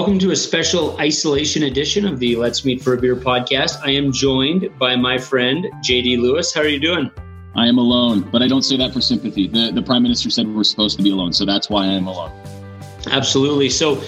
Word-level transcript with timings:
Welcome 0.00 0.18
to 0.20 0.30
a 0.30 0.36
special 0.36 0.98
isolation 0.98 1.64
edition 1.64 2.06
of 2.06 2.18
the 2.18 2.34
Let's 2.34 2.64
Meet 2.64 2.80
for 2.80 2.94
a 2.94 2.96
Beer 2.96 3.14
podcast. 3.14 3.82
I 3.84 3.90
am 3.90 4.12
joined 4.12 4.70
by 4.78 4.96
my 4.96 5.18
friend 5.18 5.66
JD 5.84 6.18
Lewis. 6.22 6.54
How 6.54 6.62
are 6.62 6.66
you 6.66 6.80
doing? 6.80 7.10
I 7.54 7.66
am 7.66 7.76
alone, 7.76 8.22
but 8.32 8.40
I 8.40 8.48
don't 8.48 8.62
say 8.62 8.78
that 8.78 8.94
for 8.94 9.02
sympathy. 9.02 9.46
The, 9.46 9.72
the 9.72 9.82
prime 9.82 10.02
minister 10.02 10.30
said 10.30 10.48
we're 10.48 10.64
supposed 10.64 10.96
to 10.96 11.02
be 11.02 11.10
alone, 11.10 11.34
so 11.34 11.44
that's 11.44 11.68
why 11.68 11.84
I 11.84 11.88
am 11.88 12.06
alone. 12.06 12.32
Absolutely. 13.10 13.68
So, 13.68 14.02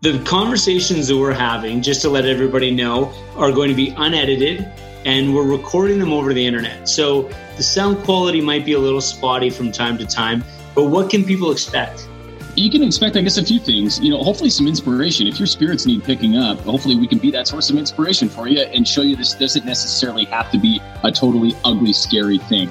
the 0.00 0.22
conversations 0.22 1.08
that 1.08 1.16
we're 1.16 1.32
having, 1.32 1.82
just 1.82 2.02
to 2.02 2.08
let 2.08 2.24
everybody 2.24 2.70
know, 2.70 3.12
are 3.34 3.50
going 3.50 3.68
to 3.68 3.74
be 3.74 3.88
unedited 3.96 4.60
and 5.04 5.34
we're 5.34 5.42
recording 5.42 5.98
them 5.98 6.12
over 6.12 6.32
the 6.32 6.46
internet. 6.46 6.88
So, 6.88 7.28
the 7.56 7.64
sound 7.64 8.04
quality 8.04 8.40
might 8.40 8.64
be 8.64 8.74
a 8.74 8.78
little 8.78 9.00
spotty 9.00 9.50
from 9.50 9.72
time 9.72 9.98
to 9.98 10.06
time, 10.06 10.44
but 10.76 10.84
what 10.84 11.10
can 11.10 11.24
people 11.24 11.50
expect? 11.50 12.06
You 12.54 12.70
can 12.70 12.82
expect, 12.82 13.16
I 13.16 13.22
guess, 13.22 13.38
a 13.38 13.44
few 13.44 13.58
things. 13.58 13.98
You 14.00 14.10
know, 14.10 14.22
hopefully 14.22 14.50
some 14.50 14.66
inspiration. 14.66 15.26
If 15.26 15.38
your 15.38 15.46
spirits 15.46 15.86
need 15.86 16.04
picking 16.04 16.36
up, 16.36 16.60
hopefully 16.60 16.96
we 16.96 17.06
can 17.06 17.18
be 17.18 17.30
that 17.30 17.48
source 17.48 17.70
of 17.70 17.76
inspiration 17.76 18.28
for 18.28 18.46
you 18.46 18.60
and 18.60 18.86
show 18.86 19.02
you 19.02 19.16
this 19.16 19.34
doesn't 19.34 19.64
necessarily 19.64 20.24
have 20.26 20.50
to 20.50 20.58
be 20.58 20.80
a 21.02 21.10
totally 21.10 21.54
ugly, 21.64 21.92
scary 21.92 22.38
thing 22.38 22.70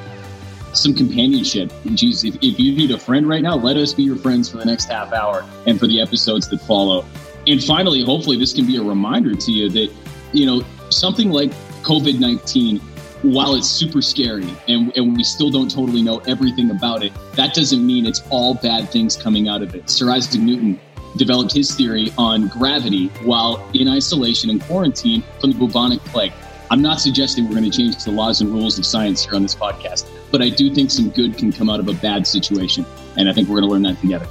some 0.73 0.93
companionship. 0.93 1.71
Geez, 1.93 2.23
if, 2.23 2.35
if 2.35 2.59
you 2.59 2.75
need 2.75 2.91
a 2.91 2.97
friend 2.97 3.27
right 3.27 3.41
now, 3.41 3.55
let 3.55 3.77
us 3.77 3.93
be 3.93 4.03
your 4.03 4.15
friends 4.15 4.49
for 4.49 4.57
the 4.57 4.65
next 4.65 4.85
half 4.85 5.11
hour 5.13 5.45
and 5.67 5.79
for 5.79 5.87
the 5.87 6.01
episodes 6.01 6.47
that 6.49 6.61
follow. 6.61 7.05
And 7.47 7.63
finally, 7.63 8.03
hopefully, 8.03 8.37
this 8.37 8.53
can 8.53 8.65
be 8.65 8.77
a 8.77 8.83
reminder 8.83 9.35
to 9.35 9.51
you 9.51 9.69
that, 9.69 9.91
you 10.31 10.45
know, 10.45 10.63
something 10.89 11.31
like 11.31 11.51
COVID 11.83 12.19
19, 12.19 12.79
while 13.23 13.55
it's 13.55 13.67
super 13.67 14.01
scary 14.01 14.47
and, 14.67 14.95
and 14.97 15.15
we 15.15 15.23
still 15.23 15.49
don't 15.49 15.69
totally 15.69 16.01
know 16.01 16.19
everything 16.19 16.71
about 16.71 17.03
it, 17.03 17.13
that 17.35 17.53
doesn't 17.53 17.85
mean 17.85 18.05
it's 18.05 18.21
all 18.29 18.55
bad 18.55 18.89
things 18.89 19.15
coming 19.15 19.47
out 19.47 19.61
of 19.61 19.75
it. 19.75 19.89
Sir 19.89 20.09
Isaac 20.09 20.41
Newton 20.41 20.79
developed 21.17 21.51
his 21.53 21.75
theory 21.75 22.11
on 22.17 22.47
gravity 22.47 23.07
while 23.23 23.67
in 23.73 23.87
isolation 23.87 24.49
and 24.49 24.61
quarantine 24.61 25.23
from 25.39 25.51
the 25.51 25.57
bubonic 25.57 25.99
plague. 26.05 26.33
I'm 26.71 26.81
not 26.81 27.01
suggesting 27.01 27.45
we're 27.45 27.55
going 27.55 27.69
to 27.69 27.77
change 27.77 28.01
the 28.03 28.11
laws 28.11 28.39
and 28.39 28.49
rules 28.49 28.79
of 28.79 28.85
science 28.85 29.25
here 29.25 29.35
on 29.35 29.43
this 29.43 29.55
podcast, 29.55 30.07
but 30.31 30.41
I 30.41 30.49
do 30.49 30.73
think 30.73 30.89
some 30.89 31.09
good 31.09 31.37
can 31.37 31.51
come 31.51 31.69
out 31.69 31.81
of 31.81 31.89
a 31.89 31.93
bad 31.93 32.25
situation. 32.25 32.85
And 33.17 33.27
I 33.27 33.33
think 33.33 33.49
we're 33.49 33.59
going 33.59 33.67
to 33.67 33.73
learn 33.73 33.83
that 33.83 33.99
together. 33.99 34.27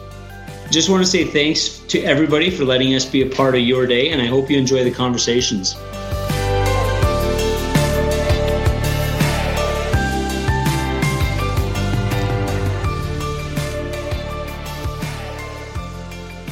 Just 0.70 0.88
want 0.88 1.04
to 1.04 1.10
say 1.10 1.24
thanks 1.24 1.80
to 1.80 2.00
everybody 2.02 2.48
for 2.48 2.64
letting 2.64 2.94
us 2.94 3.04
be 3.04 3.22
a 3.22 3.28
part 3.28 3.56
of 3.56 3.60
your 3.60 3.86
day, 3.86 4.10
and 4.10 4.22
I 4.22 4.26
hope 4.26 4.48
you 4.48 4.56
enjoy 4.56 4.84
the 4.84 4.90
conversations. 4.90 5.76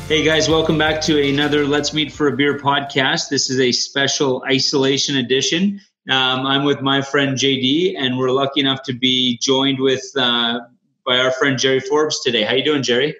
Hey 0.09 0.25
guys, 0.25 0.49
welcome 0.49 0.79
back 0.79 1.03
to 1.03 1.23
another 1.23 1.67
Let's 1.67 1.93
Meet 1.93 2.13
for 2.13 2.29
a 2.29 2.33
Beer 2.35 2.59
podcast. 2.59 3.29
This 3.29 3.51
is 3.51 3.61
a 3.61 3.71
special 3.73 4.43
isolation 4.51 5.17
edition. 5.19 5.83
Um, 6.09 6.47
I'm 6.47 6.65
with 6.65 6.81
my 6.81 7.03
friend 7.03 7.37
JD, 7.37 7.95
and 7.95 8.17
we're 8.17 8.31
lucky 8.31 8.61
enough 8.61 8.83
to 8.85 8.95
be 8.95 9.37
joined 9.43 9.79
with 9.79 10.03
uh, 10.17 10.61
by 11.05 11.19
our 11.19 11.31
friend 11.33 11.59
Gerry 11.59 11.81
Forbes 11.81 12.23
today. 12.23 12.43
How 12.43 12.55
you 12.55 12.65
doing, 12.65 12.83
Gerry? 12.83 13.15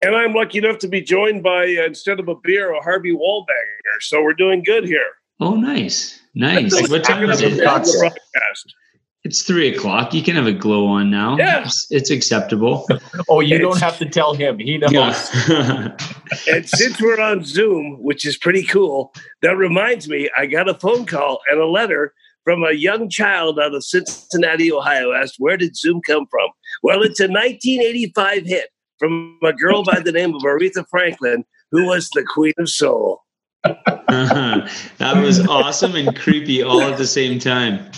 And 0.00 0.16
I'm 0.16 0.32
lucky 0.32 0.56
enough 0.56 0.78
to 0.78 0.88
be 0.88 1.02
joined 1.02 1.42
by 1.42 1.64
uh, 1.78 1.84
instead 1.84 2.18
of 2.18 2.28
a 2.28 2.36
beer, 2.36 2.72
a 2.72 2.80
Harvey 2.80 3.12
Wallbanger. 3.12 4.00
So 4.00 4.22
we're 4.22 4.32
doing 4.32 4.62
good 4.62 4.86
here. 4.86 5.10
Oh, 5.40 5.56
nice, 5.56 6.22
nice. 6.34 6.72
what 6.88 7.04
time 7.04 7.28
is 7.28 7.42
it? 7.42 7.58
Broadcast. 7.58 8.74
It's 9.22 9.42
three 9.42 9.68
o'clock. 9.68 10.14
You 10.14 10.22
can 10.22 10.34
have 10.36 10.46
a 10.46 10.52
glow 10.52 10.86
on 10.86 11.10
now. 11.10 11.36
Yeah. 11.36 11.64
It's, 11.64 11.86
it's 11.90 12.10
acceptable. 12.10 12.86
oh, 13.28 13.40
you 13.40 13.56
it's, 13.56 13.62
don't 13.62 13.80
have 13.80 13.98
to 13.98 14.06
tell 14.06 14.32
him. 14.32 14.58
He 14.58 14.78
knows. 14.78 14.92
Yeah. 14.92 15.94
and 16.50 16.66
since 16.66 17.00
we're 17.02 17.20
on 17.20 17.44
Zoom, 17.44 17.98
which 18.00 18.24
is 18.24 18.38
pretty 18.38 18.62
cool, 18.62 19.12
that 19.42 19.56
reminds 19.56 20.08
me, 20.08 20.30
I 20.36 20.46
got 20.46 20.70
a 20.70 20.74
phone 20.74 21.04
call 21.04 21.40
and 21.50 21.60
a 21.60 21.66
letter 21.66 22.14
from 22.44 22.64
a 22.64 22.72
young 22.72 23.10
child 23.10 23.60
out 23.60 23.74
of 23.74 23.84
Cincinnati, 23.84 24.72
Ohio. 24.72 25.12
Asked, 25.12 25.36
where 25.38 25.58
did 25.58 25.76
Zoom 25.76 26.00
come 26.06 26.26
from? 26.30 26.48
Well, 26.82 27.02
it's 27.02 27.20
a 27.20 27.28
1985 27.28 28.46
hit 28.46 28.70
from 28.98 29.38
a 29.44 29.52
girl 29.52 29.84
by 29.84 30.00
the 30.00 30.12
name 30.12 30.34
of 30.34 30.42
Aretha 30.42 30.84
Franklin, 30.90 31.44
who 31.70 31.86
was 31.86 32.08
the 32.10 32.24
queen 32.24 32.54
of 32.58 32.70
soul. 32.70 33.22
Uh-huh. 33.64 34.66
That 34.98 35.22
was 35.22 35.46
awesome 35.46 35.94
and 35.94 36.16
creepy 36.16 36.62
all 36.62 36.82
at 36.82 36.98
the 36.98 37.06
same 37.06 37.38
time. 37.38 37.90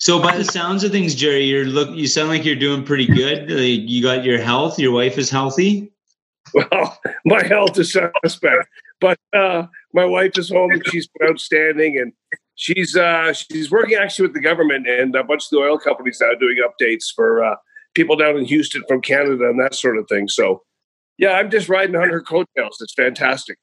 So 0.00 0.18
by 0.18 0.34
the 0.38 0.46
sounds 0.46 0.82
of 0.82 0.92
things, 0.92 1.14
Gerry, 1.14 1.44
you're 1.44 1.66
look 1.66 1.94
you 1.94 2.06
sound 2.06 2.30
like 2.30 2.42
you're 2.42 2.56
doing 2.56 2.84
pretty 2.84 3.06
good. 3.06 3.50
Like 3.50 3.88
you 3.88 4.02
got 4.02 4.24
your 4.24 4.40
health, 4.40 4.78
your 4.78 4.92
wife 4.92 5.18
is 5.18 5.30
healthy. 5.30 5.92
Well, 6.54 6.98
my 7.26 7.44
health 7.44 7.78
is 7.78 7.92
suspect, 7.92 8.66
but 8.98 9.18
uh, 9.36 9.66
my 9.92 10.06
wife 10.06 10.38
is 10.38 10.48
home 10.48 10.70
and 10.72 10.82
she's 10.88 11.06
outstanding, 11.22 11.98
and 11.98 12.14
she's 12.54 12.96
uh, 12.96 13.34
she's 13.34 13.70
working 13.70 13.98
actually 13.98 14.28
with 14.28 14.34
the 14.34 14.40
government 14.40 14.88
and 14.88 15.14
a 15.14 15.22
bunch 15.22 15.44
of 15.44 15.50
the 15.50 15.58
oil 15.58 15.78
companies 15.78 16.18
now 16.18 16.32
doing 16.40 16.56
updates 16.66 17.14
for 17.14 17.44
uh, 17.44 17.56
people 17.94 18.16
down 18.16 18.38
in 18.38 18.46
Houston 18.46 18.82
from 18.88 19.02
Canada 19.02 19.50
and 19.50 19.60
that 19.60 19.74
sort 19.74 19.98
of 19.98 20.08
thing. 20.08 20.28
So, 20.28 20.62
yeah, 21.18 21.32
I'm 21.32 21.50
just 21.50 21.68
riding 21.68 21.94
on 21.94 22.08
her 22.08 22.22
coattails. 22.22 22.78
It's 22.80 22.94
fantastic. 22.94 23.58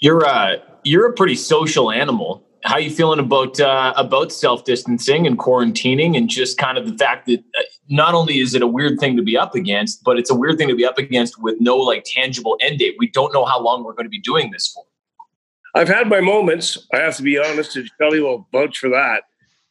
You're 0.00 0.24
uh, 0.24 0.56
you're 0.82 1.10
a 1.10 1.12
pretty 1.12 1.36
social 1.36 1.90
animal 1.90 2.42
how 2.64 2.78
you 2.78 2.90
feeling 2.90 3.18
about 3.18 3.58
uh, 3.60 3.92
about 3.96 4.32
self 4.32 4.64
distancing 4.64 5.26
and 5.26 5.38
quarantining, 5.38 6.16
and 6.16 6.28
just 6.28 6.58
kind 6.58 6.78
of 6.78 6.86
the 6.86 6.96
fact 6.96 7.26
that 7.26 7.40
uh, 7.58 7.62
not 7.88 8.14
only 8.14 8.38
is 8.38 8.54
it 8.54 8.62
a 8.62 8.66
weird 8.66 8.98
thing 9.00 9.16
to 9.16 9.22
be 9.22 9.36
up 9.36 9.54
against, 9.54 10.04
but 10.04 10.18
it's 10.18 10.30
a 10.30 10.34
weird 10.34 10.58
thing 10.58 10.68
to 10.68 10.76
be 10.76 10.84
up 10.84 10.98
against 10.98 11.40
with 11.42 11.56
no 11.60 11.76
like 11.76 12.04
tangible 12.06 12.56
end 12.60 12.78
date. 12.78 12.96
We 12.98 13.08
don't 13.08 13.32
know 13.32 13.44
how 13.44 13.60
long 13.60 13.84
we're 13.84 13.94
going 13.94 14.06
to 14.06 14.10
be 14.10 14.20
doing 14.20 14.50
this 14.50 14.68
for. 14.68 14.84
I've 15.74 15.88
had 15.88 16.08
my 16.08 16.20
moments. 16.20 16.78
I 16.92 16.98
have 16.98 17.16
to 17.16 17.22
be 17.22 17.38
honest, 17.38 17.76
and 17.76 17.90
Shelly 18.00 18.20
will 18.20 18.46
vouch 18.52 18.78
for 18.78 18.90
that, 18.90 19.22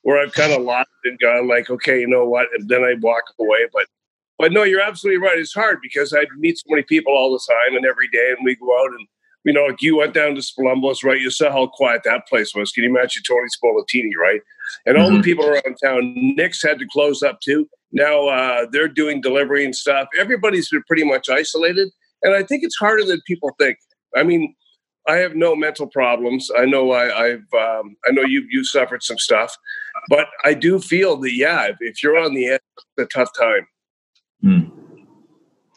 where 0.01 0.21
I've 0.21 0.33
kind 0.33 0.51
of 0.51 0.61
lost 0.63 0.89
and 1.05 1.19
gone 1.19 1.47
like, 1.47 1.69
okay, 1.69 2.01
you 2.01 2.07
know 2.07 2.25
what, 2.25 2.47
and 2.53 2.67
then 2.67 2.83
I 2.83 2.95
walk 2.99 3.23
away. 3.39 3.67
But 3.71 3.85
but 4.37 4.51
no, 4.51 4.63
you're 4.63 4.81
absolutely 4.81 5.21
right. 5.21 5.37
It's 5.37 5.53
hard 5.53 5.79
because 5.81 6.13
I 6.13 6.25
meet 6.37 6.57
so 6.57 6.65
many 6.69 6.81
people 6.83 7.13
all 7.13 7.31
the 7.31 7.53
time 7.53 7.77
and 7.77 7.85
every 7.85 8.07
day, 8.09 8.33
and 8.35 8.43
we 8.43 8.55
go 8.55 8.77
out 8.83 8.91
and 8.91 9.07
you 9.43 9.53
know, 9.53 9.65
like 9.65 9.81
you 9.81 9.97
went 9.97 10.13
down 10.13 10.35
to 10.35 10.41
Spolumbos, 10.41 11.03
right? 11.03 11.19
You 11.19 11.31
saw 11.31 11.51
how 11.51 11.67
quiet 11.67 12.01
that 12.05 12.27
place 12.27 12.53
was. 12.53 12.71
Can 12.71 12.83
you 12.83 12.89
imagine 12.89 13.23
Tony 13.27 13.47
Spoletini, 13.47 14.11
right? 14.19 14.41
And 14.85 14.97
all 14.97 15.07
mm-hmm. 15.07 15.17
the 15.17 15.23
people 15.23 15.45
around 15.45 15.75
town. 15.83 16.13
Nick's 16.15 16.61
had 16.61 16.79
to 16.79 16.85
close 16.91 17.23
up 17.23 17.39
too. 17.41 17.67
Now 17.91 18.27
uh, 18.27 18.67
they're 18.71 18.87
doing 18.87 19.21
delivery 19.21 19.65
and 19.65 19.75
stuff. 19.75 20.07
Everybody's 20.19 20.69
been 20.69 20.83
pretty 20.87 21.03
much 21.03 21.29
isolated, 21.29 21.89
and 22.23 22.35
I 22.35 22.43
think 22.43 22.63
it's 22.63 22.77
harder 22.77 23.03
than 23.03 23.21
people 23.27 23.51
think. 23.59 23.77
I 24.15 24.23
mean, 24.23 24.55
I 25.07 25.17
have 25.17 25.35
no 25.35 25.55
mental 25.55 25.87
problems. 25.87 26.49
I 26.55 26.65
know 26.65 26.91
I, 26.91 27.29
have 27.29 27.53
um, 27.53 27.97
I 28.07 28.11
know 28.11 28.21
you 28.21 28.45
you 28.49 28.63
suffered 28.63 29.03
some 29.03 29.17
stuff, 29.17 29.55
but 30.07 30.27
I 30.45 30.53
do 30.53 30.79
feel 30.79 31.17
that 31.17 31.33
yeah, 31.33 31.65
if, 31.65 31.77
if 31.79 32.03
you're 32.03 32.17
on 32.17 32.33
the 32.33 32.47
edge, 32.47 32.61
it's 32.77 33.11
a 33.13 33.19
tough 33.19 33.29
time. 33.37 33.67
Mm. 34.43 34.71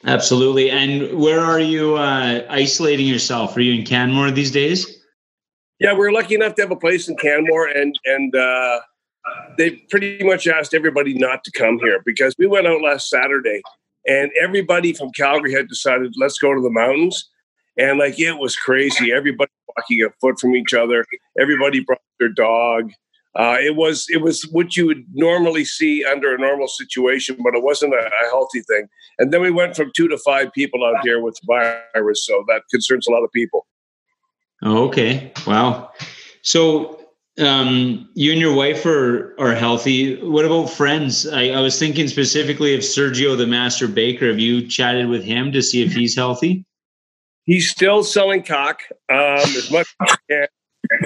Absolutely. 0.06 0.70
And 0.70 1.18
where 1.18 1.40
are 1.40 1.60
you 1.60 1.96
uh, 1.96 2.44
isolating 2.50 3.06
yourself? 3.06 3.56
Are 3.56 3.60
you 3.60 3.72
in 3.72 3.86
Canmore 3.86 4.30
these 4.30 4.50
days? 4.50 4.98
Yeah, 5.80 5.94
we're 5.94 6.12
lucky 6.12 6.34
enough 6.34 6.54
to 6.56 6.62
have 6.62 6.70
a 6.70 6.76
place 6.76 7.08
in 7.08 7.16
Canmore, 7.16 7.66
and 7.66 7.98
and 8.04 8.34
uh, 8.34 8.80
they 9.58 9.70
pretty 9.90 10.22
much 10.22 10.46
asked 10.46 10.72
everybody 10.72 11.14
not 11.14 11.42
to 11.44 11.50
come 11.50 11.78
here 11.78 12.00
because 12.04 12.34
we 12.38 12.46
went 12.46 12.66
out 12.66 12.80
last 12.80 13.08
Saturday, 13.08 13.60
and 14.06 14.30
everybody 14.40 14.92
from 14.92 15.10
Calgary 15.10 15.52
had 15.52 15.68
decided 15.68 16.14
let's 16.18 16.38
go 16.38 16.54
to 16.54 16.60
the 16.60 16.70
mountains, 16.70 17.28
and 17.76 17.98
like 17.98 18.20
it 18.20 18.38
was 18.38 18.56
crazy. 18.56 19.12
Everybody 19.12 19.50
walking 19.76 20.02
a 20.02 20.10
foot 20.20 20.38
from 20.38 20.54
each 20.54 20.74
other. 20.74 21.04
Everybody 21.40 21.80
brought 21.80 22.00
their 22.20 22.28
dog. 22.28 22.92
Uh, 23.36 23.56
it 23.60 23.74
was 23.74 24.06
it 24.10 24.22
was 24.22 24.42
what 24.52 24.76
you 24.76 24.86
would 24.86 25.04
normally 25.12 25.64
see 25.64 26.04
under 26.04 26.34
a 26.34 26.38
normal 26.38 26.68
situation, 26.68 27.36
but 27.42 27.54
it 27.54 27.64
wasn't 27.64 27.92
a, 27.92 28.06
a, 28.06 28.30
healthy 28.30 28.60
thing. 28.60 28.86
And 29.18 29.32
then 29.32 29.40
we 29.40 29.50
went 29.50 29.74
from 29.74 29.90
two 29.96 30.06
to 30.06 30.16
five 30.18 30.52
people 30.52 30.84
out 30.84 31.02
here 31.02 31.20
with 31.20 31.36
the 31.42 31.82
virus, 31.92 32.24
so 32.24 32.44
that 32.46 32.62
concerns 32.70 33.08
a 33.08 33.10
lot 33.10 33.24
of 33.24 33.32
people. 33.32 33.66
Oh, 34.62 34.86
okay, 34.86 35.32
wow. 35.48 35.90
So 36.42 37.00
um, 37.40 38.08
you 38.14 38.30
and 38.30 38.40
your 38.40 38.54
wife 38.54 38.86
are 38.86 39.34
are 39.40 39.54
healthy. 39.54 40.22
What 40.22 40.44
about 40.44 40.66
friends? 40.66 41.26
I, 41.26 41.48
I, 41.48 41.60
was 41.60 41.76
thinking 41.76 42.06
specifically 42.06 42.72
of 42.74 42.80
Sergio, 42.82 43.36
the 43.36 43.48
master 43.48 43.88
baker. 43.88 44.28
Have 44.28 44.38
you 44.38 44.68
chatted 44.68 45.08
with 45.08 45.24
him 45.24 45.50
to 45.52 45.60
see 45.60 45.82
if 45.82 45.92
he's 45.92 46.14
healthy? 46.14 46.64
He's 47.46 47.68
still 47.68 48.04
selling 48.04 48.44
cock 48.44 48.82
um, 49.10 49.18
as 49.18 49.70
much 49.72 49.88
as 50.02 50.10
he 50.10 50.34
can 50.34 50.46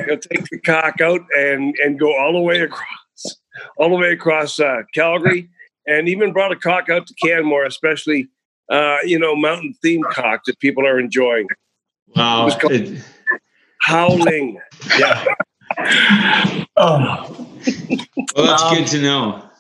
He'll 0.06 0.18
take 0.18 0.44
the 0.50 0.60
cock 0.60 1.00
out 1.00 1.20
and 1.36 1.74
and 1.82 1.98
go 1.98 2.16
all 2.18 2.32
the 2.32 2.40
way 2.40 2.60
across, 2.60 3.36
all 3.76 3.90
the 3.90 3.96
way 3.96 4.12
across 4.12 4.58
uh, 4.58 4.82
Calgary, 4.94 5.48
and 5.86 6.08
even 6.08 6.32
brought 6.32 6.52
a 6.52 6.56
cock 6.56 6.88
out 6.88 7.06
to 7.06 7.14
Canmore, 7.14 7.64
especially 7.64 8.28
uh, 8.70 8.98
you 9.04 9.18
know 9.18 9.34
mountain 9.36 9.74
theme 9.82 10.02
cock 10.10 10.44
that 10.46 10.58
people 10.60 10.86
are 10.86 10.98
enjoying. 10.98 11.48
Wow, 12.14 12.48
it 12.48 13.02
howling, 13.80 14.60
yeah. 14.98 15.24
oh, 16.76 17.46
well, 18.36 18.46
that's 18.46 18.70
good 18.70 18.86
to 18.88 19.02
know. 19.02 19.50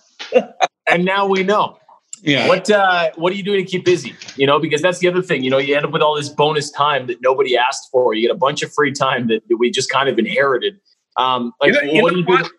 and 0.86 1.04
now 1.04 1.26
we 1.26 1.42
know. 1.42 1.78
Yeah. 2.22 2.48
What 2.48 2.70
uh, 2.70 3.10
What 3.16 3.32
are 3.32 3.36
you 3.36 3.42
doing 3.42 3.64
to 3.64 3.70
keep 3.70 3.84
busy? 3.84 4.14
You 4.36 4.46
know, 4.46 4.58
because 4.58 4.82
that's 4.82 4.98
the 4.98 5.08
other 5.08 5.22
thing. 5.22 5.42
You 5.42 5.50
know, 5.50 5.58
you 5.58 5.74
end 5.74 5.84
up 5.84 5.92
with 5.92 6.02
all 6.02 6.16
this 6.16 6.28
bonus 6.28 6.70
time 6.70 7.06
that 7.06 7.20
nobody 7.20 7.56
asked 7.56 7.88
for. 7.90 8.14
You 8.14 8.28
get 8.28 8.34
a 8.34 8.38
bunch 8.38 8.62
of 8.62 8.72
free 8.72 8.92
time 8.92 9.28
that, 9.28 9.42
we 9.58 9.70
just 9.70 9.90
kind 9.90 10.08
of 10.08 10.18
inherited. 10.18 10.78
Um, 11.16 11.52
like, 11.60 11.74
you 11.74 11.94
know, 11.94 12.02
what, 12.02 12.12
do 12.12 12.20
you 12.20 12.24
what? 12.24 12.44
do? 12.44 12.50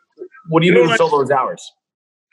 What 0.49 0.61
do 0.61 0.67
you, 0.67 0.73
you 0.73 0.83
do 0.83 0.89
to 0.89 0.97
fill 0.97 1.09
those 1.09 1.31
hours? 1.31 1.71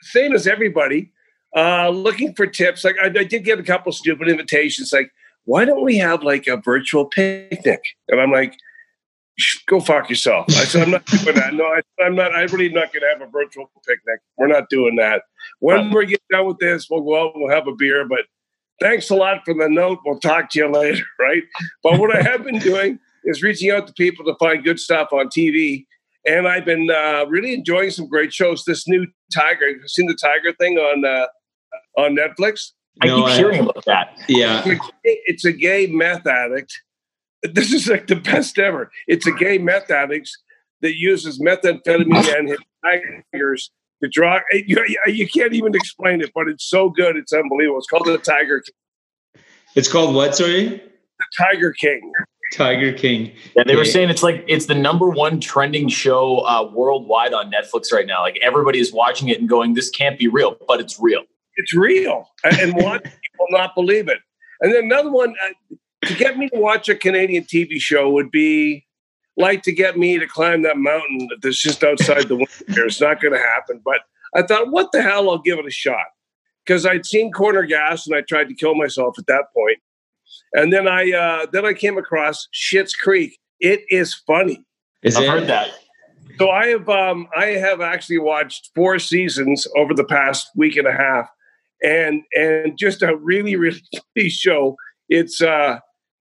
Same 0.01 0.33
as 0.33 0.47
everybody. 0.47 1.11
Uh, 1.55 1.89
looking 1.89 2.33
for 2.35 2.45
tips. 2.45 2.83
Like 2.83 2.95
I, 3.01 3.07
I 3.07 3.23
did 3.23 3.43
get 3.43 3.59
a 3.59 3.63
couple 3.63 3.91
stupid 3.91 4.27
invitations. 4.27 4.91
Like, 4.91 5.11
why 5.45 5.65
don't 5.65 5.83
we 5.83 5.97
have 5.97 6.23
like 6.23 6.47
a 6.47 6.57
virtual 6.57 7.05
picnic? 7.05 7.81
And 8.09 8.19
I'm 8.19 8.31
like, 8.31 8.53
go 9.67 9.79
fuck 9.79 10.09
yourself. 10.09 10.45
I 10.49 10.65
said, 10.65 10.83
I'm 10.83 10.91
not 10.91 11.05
doing 11.05 11.35
that. 11.35 11.53
No, 11.53 11.65
I, 11.65 11.81
am 12.05 12.15
not. 12.15 12.35
I'm 12.35 12.47
really 12.47 12.69
not 12.69 12.91
going 12.91 13.01
to 13.01 13.09
have 13.11 13.21
a 13.21 13.31
virtual 13.31 13.69
picnic. 13.87 14.19
We're 14.37 14.47
not 14.47 14.69
doing 14.69 14.95
that. 14.97 15.23
When 15.59 15.91
we 15.91 16.05
get 16.07 16.21
done 16.31 16.47
with 16.47 16.57
this, 16.59 16.87
we'll 16.89 17.01
go 17.01 17.19
out 17.19 17.33
and 17.35 17.43
we'll 17.43 17.53
have 17.53 17.67
a 17.67 17.75
beer. 17.75 18.07
But 18.07 18.21
thanks 18.81 19.09
a 19.09 19.15
lot 19.15 19.43
for 19.45 19.53
the 19.53 19.69
note. 19.69 19.99
We'll 20.05 20.19
talk 20.19 20.49
to 20.51 20.59
you 20.59 20.67
later, 20.71 21.03
right? 21.19 21.43
But 21.83 21.99
what 21.99 22.15
I 22.15 22.21
have 22.21 22.43
been 22.43 22.59
doing 22.59 22.99
is 23.25 23.43
reaching 23.43 23.71
out 23.71 23.87
to 23.87 23.93
people 23.93 24.25
to 24.25 24.35
find 24.39 24.63
good 24.63 24.79
stuff 24.79 25.09
on 25.11 25.27
TV. 25.27 25.85
And 26.25 26.47
I've 26.47 26.65
been 26.65 26.89
uh, 26.89 27.25
really 27.27 27.53
enjoying 27.53 27.91
some 27.91 28.07
great 28.07 28.33
shows. 28.33 28.65
This 28.65 28.87
new 28.87 29.05
Tiger, 29.33 29.69
you 29.69 29.87
seen 29.87 30.07
the 30.07 30.15
Tiger 30.15 30.53
thing 30.59 30.77
on 30.77 31.05
uh, 31.05 31.27
on 32.01 32.15
Netflix? 32.15 32.71
I 33.01 33.07
no, 33.07 33.25
keep 33.25 33.35
hearing 33.35 33.59
about 33.61 33.85
that. 33.85 34.17
Yeah, 34.27 34.63
it's 35.03 35.45
a 35.45 35.51
gay 35.51 35.87
meth 35.87 36.25
addict 36.25 36.81
this 37.53 37.73
is 37.73 37.87
like 37.87 38.07
the 38.07 38.15
best 38.15 38.57
ever. 38.59 38.91
It's 39.07 39.27
a 39.27 39.31
gay 39.31 39.57
meth 39.57 39.91
addict 39.91 40.29
that 40.81 40.97
uses 40.97 41.39
methamphetamine 41.39 42.37
and 42.37 42.49
his 42.49 42.59
tigers 42.83 43.71
to 44.03 44.09
draw. 44.09 44.39
You, 44.53 44.85
you 45.07 45.27
can't 45.27 45.53
even 45.53 45.75
explain 45.75 46.21
it, 46.21 46.31
but 46.35 46.47
it's 46.47 46.69
so 46.69 46.89
good. 46.89 47.15
It's 47.17 47.33
unbelievable. 47.33 47.79
It's 47.79 47.87
called 47.87 48.05
the 48.05 48.17
Tiger 48.17 48.61
King. 48.61 49.43
It's 49.75 49.91
called 49.91 50.15
what, 50.15 50.35
sorry? 50.35 50.67
The 50.67 51.25
Tiger 51.37 51.71
King. 51.71 52.11
Tiger 52.53 52.93
King. 52.93 53.31
Yeah, 53.55 53.63
they 53.65 53.75
were 53.75 53.85
saying 53.85 54.09
it's 54.09 54.23
like 54.23 54.43
it's 54.47 54.67
the 54.67 54.75
number 54.75 55.09
one 55.09 55.39
trending 55.39 55.89
show 55.89 56.39
uh, 56.39 56.69
worldwide 56.71 57.33
on 57.33 57.51
Netflix 57.51 57.91
right 57.91 58.07
now. 58.07 58.21
Like 58.21 58.39
everybody 58.41 58.79
is 58.79 58.93
watching 58.93 59.27
it 59.27 59.39
and 59.39 59.49
going, 59.49 59.73
"This 59.73 59.89
can't 59.89 60.17
be 60.17 60.27
real," 60.27 60.55
but 60.67 60.79
it's 60.79 60.99
real. 60.99 61.23
It's 61.57 61.75
real, 61.75 62.29
and 62.45 62.73
one 62.75 62.99
people 63.01 63.47
not 63.49 63.75
believe 63.75 64.07
it. 64.07 64.19
And 64.61 64.73
then 64.73 64.85
another 64.85 65.11
one, 65.11 65.35
uh, 65.43 65.75
to 66.07 66.15
get 66.15 66.37
me 66.37 66.49
to 66.49 66.59
watch 66.59 66.89
a 66.89 66.95
Canadian 66.95 67.43
TV 67.43 67.79
show 67.79 68.09
would 68.09 68.31
be 68.31 68.85
like 69.37 69.61
to 69.63 69.71
get 69.71 69.97
me 69.97 70.17
to 70.17 70.27
climb 70.27 70.63
that 70.63 70.77
mountain 70.77 71.29
that's 71.41 71.61
just 71.61 71.83
outside 71.83 72.27
the 72.27 72.35
window 72.35 72.51
here. 72.69 72.85
It's 72.85 72.99
not 72.99 73.21
going 73.21 73.33
to 73.33 73.39
happen. 73.39 73.81
But 73.83 73.99
I 74.35 74.41
thought, 74.41 74.71
what 74.71 74.91
the 74.91 75.01
hell? 75.01 75.29
I'll 75.29 75.37
give 75.37 75.59
it 75.59 75.65
a 75.65 75.71
shot 75.71 76.07
because 76.65 76.85
I'd 76.85 77.05
seen 77.05 77.31
Corner 77.31 77.63
Gas 77.63 78.07
and 78.07 78.15
I 78.15 78.21
tried 78.21 78.49
to 78.49 78.55
kill 78.55 78.75
myself 78.75 79.17
at 79.17 79.27
that 79.27 79.45
point. 79.55 79.77
And 80.53 80.73
then 80.73 80.87
I 80.87 81.11
uh, 81.11 81.45
then 81.51 81.65
I 81.65 81.73
came 81.73 81.97
across 81.97 82.47
Schitt's 82.53 82.95
Creek. 82.95 83.39
It 83.59 83.81
is 83.89 84.13
funny. 84.13 84.65
Is 85.03 85.15
I've 85.15 85.23
it? 85.23 85.29
heard 85.29 85.47
that. 85.47 85.69
So 86.37 86.49
I 86.49 86.67
have 86.67 86.89
um, 86.89 87.27
I 87.35 87.45
have 87.47 87.81
actually 87.81 88.19
watched 88.19 88.71
four 88.75 88.99
seasons 88.99 89.67
over 89.75 89.93
the 89.93 90.03
past 90.03 90.49
week 90.55 90.75
and 90.75 90.87
a 90.87 90.91
half, 90.91 91.29
and 91.81 92.23
and 92.33 92.77
just 92.77 93.01
a 93.01 93.15
really 93.15 93.55
really 93.55 93.81
funny 94.15 94.29
show. 94.29 94.75
It's 95.09 95.41
uh, 95.41 95.79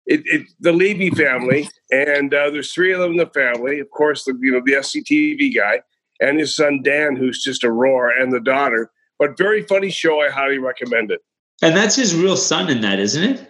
it, 0.06 0.22
it, 0.25 0.46
the 0.60 0.72
Levy 0.72 1.10
family, 1.10 1.69
and 1.90 2.34
uh, 2.34 2.50
there's 2.50 2.72
three 2.72 2.93
of 2.93 3.00
them 3.00 3.12
in 3.12 3.16
the 3.19 3.26
family. 3.26 3.78
Of 3.78 3.90
course, 3.90 4.25
the 4.25 4.37
you 4.40 4.52
know 4.52 4.62
the 4.64 4.72
SCTV 4.72 5.54
guy 5.54 5.81
and 6.20 6.38
his 6.38 6.54
son 6.54 6.81
Dan, 6.82 7.16
who's 7.16 7.43
just 7.43 7.64
a 7.64 7.70
roar, 7.70 8.10
and 8.10 8.32
the 8.32 8.40
daughter. 8.40 8.90
But 9.19 9.37
very 9.37 9.62
funny 9.62 9.90
show. 9.90 10.20
I 10.20 10.31
highly 10.31 10.58
recommend 10.58 11.10
it. 11.10 11.20
And 11.62 11.76
that's 11.76 11.96
his 11.96 12.14
real 12.14 12.37
son 12.37 12.70
in 12.70 12.81
that, 12.81 12.99
isn't 12.99 13.22
it? 13.22 13.49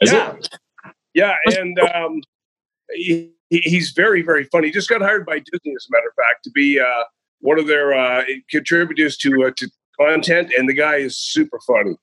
Is 0.00 0.12
yeah, 0.12 0.32
it? 0.32 0.48
yeah, 1.14 1.34
and 1.46 1.78
um, 1.78 2.20
he, 2.92 3.32
he's 3.50 3.90
very 3.90 4.22
very 4.22 4.44
funny. 4.44 4.68
He 4.68 4.72
just 4.72 4.88
got 4.88 5.00
hired 5.00 5.26
by 5.26 5.38
Disney, 5.38 5.74
as 5.76 5.86
a 5.88 5.92
matter 5.92 6.08
of 6.08 6.14
fact, 6.14 6.44
to 6.44 6.50
be 6.50 6.80
uh, 6.80 7.04
one 7.40 7.58
of 7.58 7.66
their 7.66 7.92
uh, 7.92 8.24
contributors 8.50 9.16
to 9.18 9.44
uh, 9.44 9.50
to 9.56 9.70
content, 9.98 10.52
and 10.56 10.68
the 10.68 10.74
guy 10.74 10.96
is 10.96 11.16
super 11.16 11.60
funny. 11.66 11.96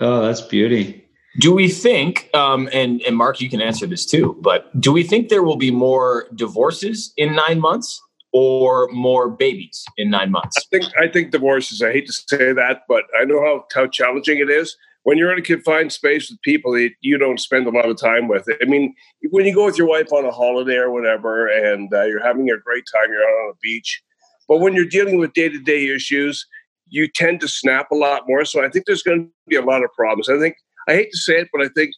Oh, 0.00 0.22
that's 0.22 0.40
beauty. 0.40 1.05
Do 1.38 1.54
we 1.54 1.68
think, 1.68 2.30
um, 2.34 2.68
and 2.72 3.02
and 3.02 3.16
Mark, 3.16 3.40
you 3.40 3.50
can 3.50 3.60
answer 3.60 3.86
this 3.86 4.06
too, 4.06 4.36
but 4.40 4.78
do 4.80 4.92
we 4.92 5.02
think 5.02 5.28
there 5.28 5.42
will 5.42 5.56
be 5.56 5.70
more 5.70 6.26
divorces 6.34 7.12
in 7.16 7.34
nine 7.34 7.60
months 7.60 8.00
or 8.32 8.88
more 8.92 9.28
babies 9.28 9.84
in 9.98 10.10
nine 10.10 10.30
months? 10.30 10.56
I 10.56 10.62
think 10.70 10.92
I 10.98 11.08
think 11.08 11.32
divorces. 11.32 11.82
I 11.82 11.92
hate 11.92 12.06
to 12.06 12.12
say 12.12 12.52
that, 12.52 12.82
but 12.88 13.04
I 13.20 13.24
know 13.24 13.40
how 13.40 13.64
how 13.74 13.86
challenging 13.86 14.38
it 14.38 14.50
is 14.50 14.76
when 15.02 15.18
you're 15.18 15.32
in 15.32 15.38
a 15.38 15.42
confined 15.42 15.92
space 15.92 16.30
with 16.30 16.40
people 16.42 16.72
that 16.72 16.90
you 17.00 17.16
don't 17.16 17.38
spend 17.38 17.66
a 17.66 17.70
lot 17.70 17.88
of 17.88 17.96
time 17.96 18.28
with. 18.28 18.48
I 18.60 18.64
mean, 18.64 18.94
when 19.30 19.46
you 19.46 19.54
go 19.54 19.66
with 19.66 19.78
your 19.78 19.86
wife 19.86 20.12
on 20.12 20.24
a 20.24 20.32
holiday 20.32 20.76
or 20.76 20.90
whatever, 20.90 21.46
and 21.48 21.92
uh, 21.94 22.02
you're 22.04 22.24
having 22.24 22.50
a 22.50 22.58
great 22.58 22.84
time, 22.92 23.10
you're 23.10 23.22
out 23.22 23.44
on 23.44 23.48
the 23.52 23.58
beach. 23.62 24.02
But 24.48 24.58
when 24.58 24.74
you're 24.74 24.84
dealing 24.84 25.18
with 25.18 25.32
day 25.32 25.48
to 25.48 25.58
day 25.58 25.86
issues, 25.94 26.46
you 26.88 27.08
tend 27.14 27.40
to 27.40 27.48
snap 27.48 27.90
a 27.90 27.94
lot 27.94 28.22
more. 28.26 28.44
So 28.44 28.64
I 28.64 28.68
think 28.68 28.86
there's 28.86 29.02
going 29.02 29.26
to 29.26 29.30
be 29.48 29.56
a 29.56 29.62
lot 29.62 29.84
of 29.84 29.92
problems. 29.92 30.28
I 30.28 30.38
think 30.38 30.56
I 30.88 30.94
hate 30.94 31.10
to 31.10 31.18
say 31.18 31.40
it, 31.40 31.48
but 31.52 31.62
I 31.62 31.68
think 31.68 31.92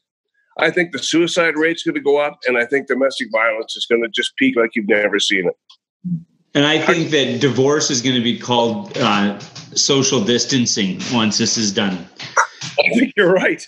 I 0.58 0.70
think 0.70 0.93
the 0.93 0.99
suicide 0.99 1.56
rate's 1.56 1.85
going 1.85 1.94
to 1.94 2.00
go 2.00 2.19
up, 2.19 2.38
and 2.46 2.58
I 2.58 2.67
think 2.67 2.88
domestic 2.88 3.29
violence 3.31 3.76
is 3.76 3.87
going 3.87 4.02
to 4.02 4.08
just 4.08 4.37
peak 4.37 4.56
like 4.56 4.75
you've 4.75 4.88
never 4.88 5.19
seen 5.20 5.46
it. 5.46 5.56
And 6.55 6.67
I 6.67 6.79
think 6.81 7.11
that 7.11 7.40
divorce 7.40 7.90
is 7.90 8.02
going 8.02 8.17
to 8.17 8.23
be 8.23 8.38
called 8.38 8.96
uh, 8.99 9.38
social 9.75 10.25
distancing 10.25 11.00
once 11.12 11.38
this 11.38 11.56
is 11.56 11.70
done. 11.70 12.05
I 12.85 12.99
think 12.99 13.12
you're 13.17 13.32
right. 13.32 13.67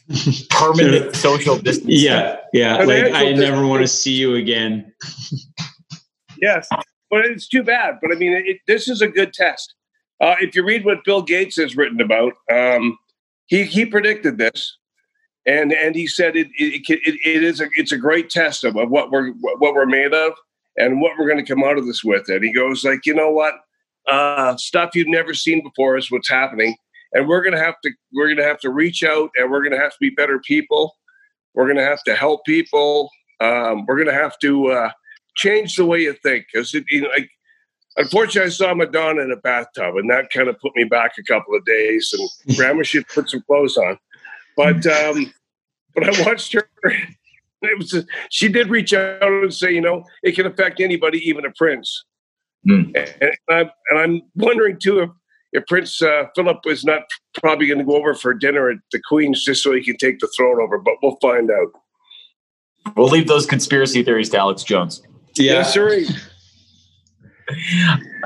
Permanent 0.50 1.14
social 1.14 1.56
distancing. 1.58 1.90
Yeah, 1.90 2.38
yeah. 2.52 2.78
like 2.78 3.12
I 3.12 3.32
never 3.32 3.66
want 3.66 3.82
to 3.82 3.88
see 3.88 4.12
you 4.12 4.34
again. 4.34 4.92
yes, 6.40 6.68
but 7.10 7.24
it's 7.24 7.48
too 7.48 7.62
bad. 7.62 7.98
But 8.02 8.12
I 8.12 8.14
mean, 8.16 8.32
it, 8.32 8.58
this 8.66 8.88
is 8.88 9.00
a 9.00 9.08
good 9.08 9.32
test. 9.32 9.74
Uh, 10.20 10.36
if 10.40 10.54
you 10.54 10.64
read 10.64 10.84
what 10.84 11.04
Bill 11.04 11.22
Gates 11.22 11.56
has 11.56 11.76
written 11.76 12.00
about, 12.00 12.34
um, 12.52 12.98
he 13.46 13.64
he 13.64 13.84
predicted 13.84 14.38
this 14.38 14.76
and 15.46 15.72
and 15.72 15.94
he 15.94 16.06
said 16.06 16.36
it 16.36 16.48
it, 16.56 16.82
it, 16.88 17.18
it 17.24 17.42
is 17.42 17.60
a 17.60 17.68
it's 17.76 17.92
a 17.92 17.98
great 17.98 18.30
test 18.30 18.64
of, 18.64 18.76
of 18.76 18.90
what 18.90 19.10
we're 19.10 19.32
what 19.32 19.74
we're 19.74 19.86
made 19.86 20.12
of 20.12 20.32
and 20.76 21.00
what 21.00 21.12
we're 21.18 21.28
going 21.28 21.44
to 21.44 21.54
come 21.54 21.64
out 21.64 21.78
of 21.78 21.86
this 21.86 22.04
with. 22.04 22.28
And 22.28 22.44
he 22.44 22.52
goes 22.52 22.84
like, 22.84 23.04
you 23.06 23.14
know 23.14 23.30
what, 23.30 23.54
uh, 24.08 24.56
stuff 24.56 24.90
you've 24.94 25.08
never 25.08 25.34
seen 25.34 25.62
before 25.62 25.96
is 25.96 26.10
what's 26.10 26.28
happening, 26.28 26.76
and 27.12 27.28
we're 27.28 27.42
going 27.42 27.54
to 27.54 27.62
have 27.62 27.80
to 27.84 27.90
we're 28.12 28.26
going 28.26 28.38
to 28.38 28.44
have 28.44 28.60
to 28.60 28.70
reach 28.70 29.02
out, 29.02 29.30
and 29.36 29.50
we're 29.50 29.62
going 29.62 29.72
to 29.72 29.78
have 29.78 29.92
to 29.92 29.98
be 30.00 30.10
better 30.10 30.38
people. 30.40 30.96
We're 31.54 31.66
going 31.66 31.76
to 31.76 31.84
have 31.84 32.02
to 32.04 32.14
help 32.14 32.44
people. 32.44 33.10
Um, 33.40 33.84
we're 33.86 33.96
going 33.96 34.06
to 34.06 34.14
have 34.14 34.38
to 34.40 34.68
uh, 34.68 34.90
change 35.36 35.76
the 35.76 35.84
way 35.84 36.02
you 36.02 36.14
think 36.22 36.46
because 36.52 36.72
you 36.72 37.02
know, 37.02 37.08
like, 37.08 37.30
unfortunately, 37.96 38.48
I 38.48 38.50
saw 38.50 38.74
Madonna 38.74 39.22
in 39.22 39.32
a 39.32 39.36
bathtub, 39.36 39.96
and 39.96 40.10
that 40.10 40.30
kind 40.30 40.48
of 40.48 40.58
put 40.60 40.74
me 40.76 40.84
back 40.84 41.12
a 41.18 41.22
couple 41.22 41.54
of 41.54 41.64
days. 41.64 42.14
And 42.16 42.56
Grandma 42.56 42.82
should 42.82 43.08
put 43.08 43.30
some 43.30 43.42
clothes 43.42 43.76
on. 43.76 43.98
But 44.60 44.86
um, 44.86 45.32
but 45.94 46.04
I 46.04 46.22
watched 46.22 46.52
her. 46.52 46.68
It 47.62 47.78
was 47.78 47.90
just, 47.90 48.06
she 48.30 48.48
did 48.48 48.68
reach 48.68 48.92
out 48.94 49.22
and 49.22 49.52
say, 49.52 49.72
you 49.72 49.80
know, 49.80 50.04
it 50.22 50.34
can 50.34 50.46
affect 50.46 50.80
anybody, 50.80 51.18
even 51.28 51.44
a 51.44 51.50
prince. 51.56 52.04
Mm. 52.66 52.94
And, 53.20 53.32
I'm, 53.48 53.70
and 53.88 53.98
I'm 53.98 54.22
wondering 54.34 54.78
too 54.78 55.00
if, 55.00 55.10
if 55.52 55.66
Prince 55.66 56.00
uh, 56.00 56.24
Philip 56.34 56.58
is 56.66 56.84
not 56.84 57.02
probably 57.34 57.66
going 57.66 57.78
to 57.78 57.84
go 57.84 57.96
over 57.96 58.14
for 58.14 58.34
dinner 58.34 58.70
at 58.70 58.78
the 58.92 59.00
Queen's 59.08 59.44
just 59.44 59.62
so 59.62 59.72
he 59.72 59.82
can 59.82 59.96
take 59.96 60.20
the 60.20 60.28
throne 60.36 60.60
over. 60.60 60.78
But 60.78 60.94
we'll 61.02 61.18
find 61.20 61.50
out. 61.50 61.72
We'll 62.96 63.08
leave 63.08 63.28
those 63.28 63.46
conspiracy 63.46 64.02
theories 64.02 64.30
to 64.30 64.38
Alex 64.38 64.62
Jones. 64.62 65.02
Yeah, 65.36 65.52
yes, 65.52 65.72
sir. 65.72 66.02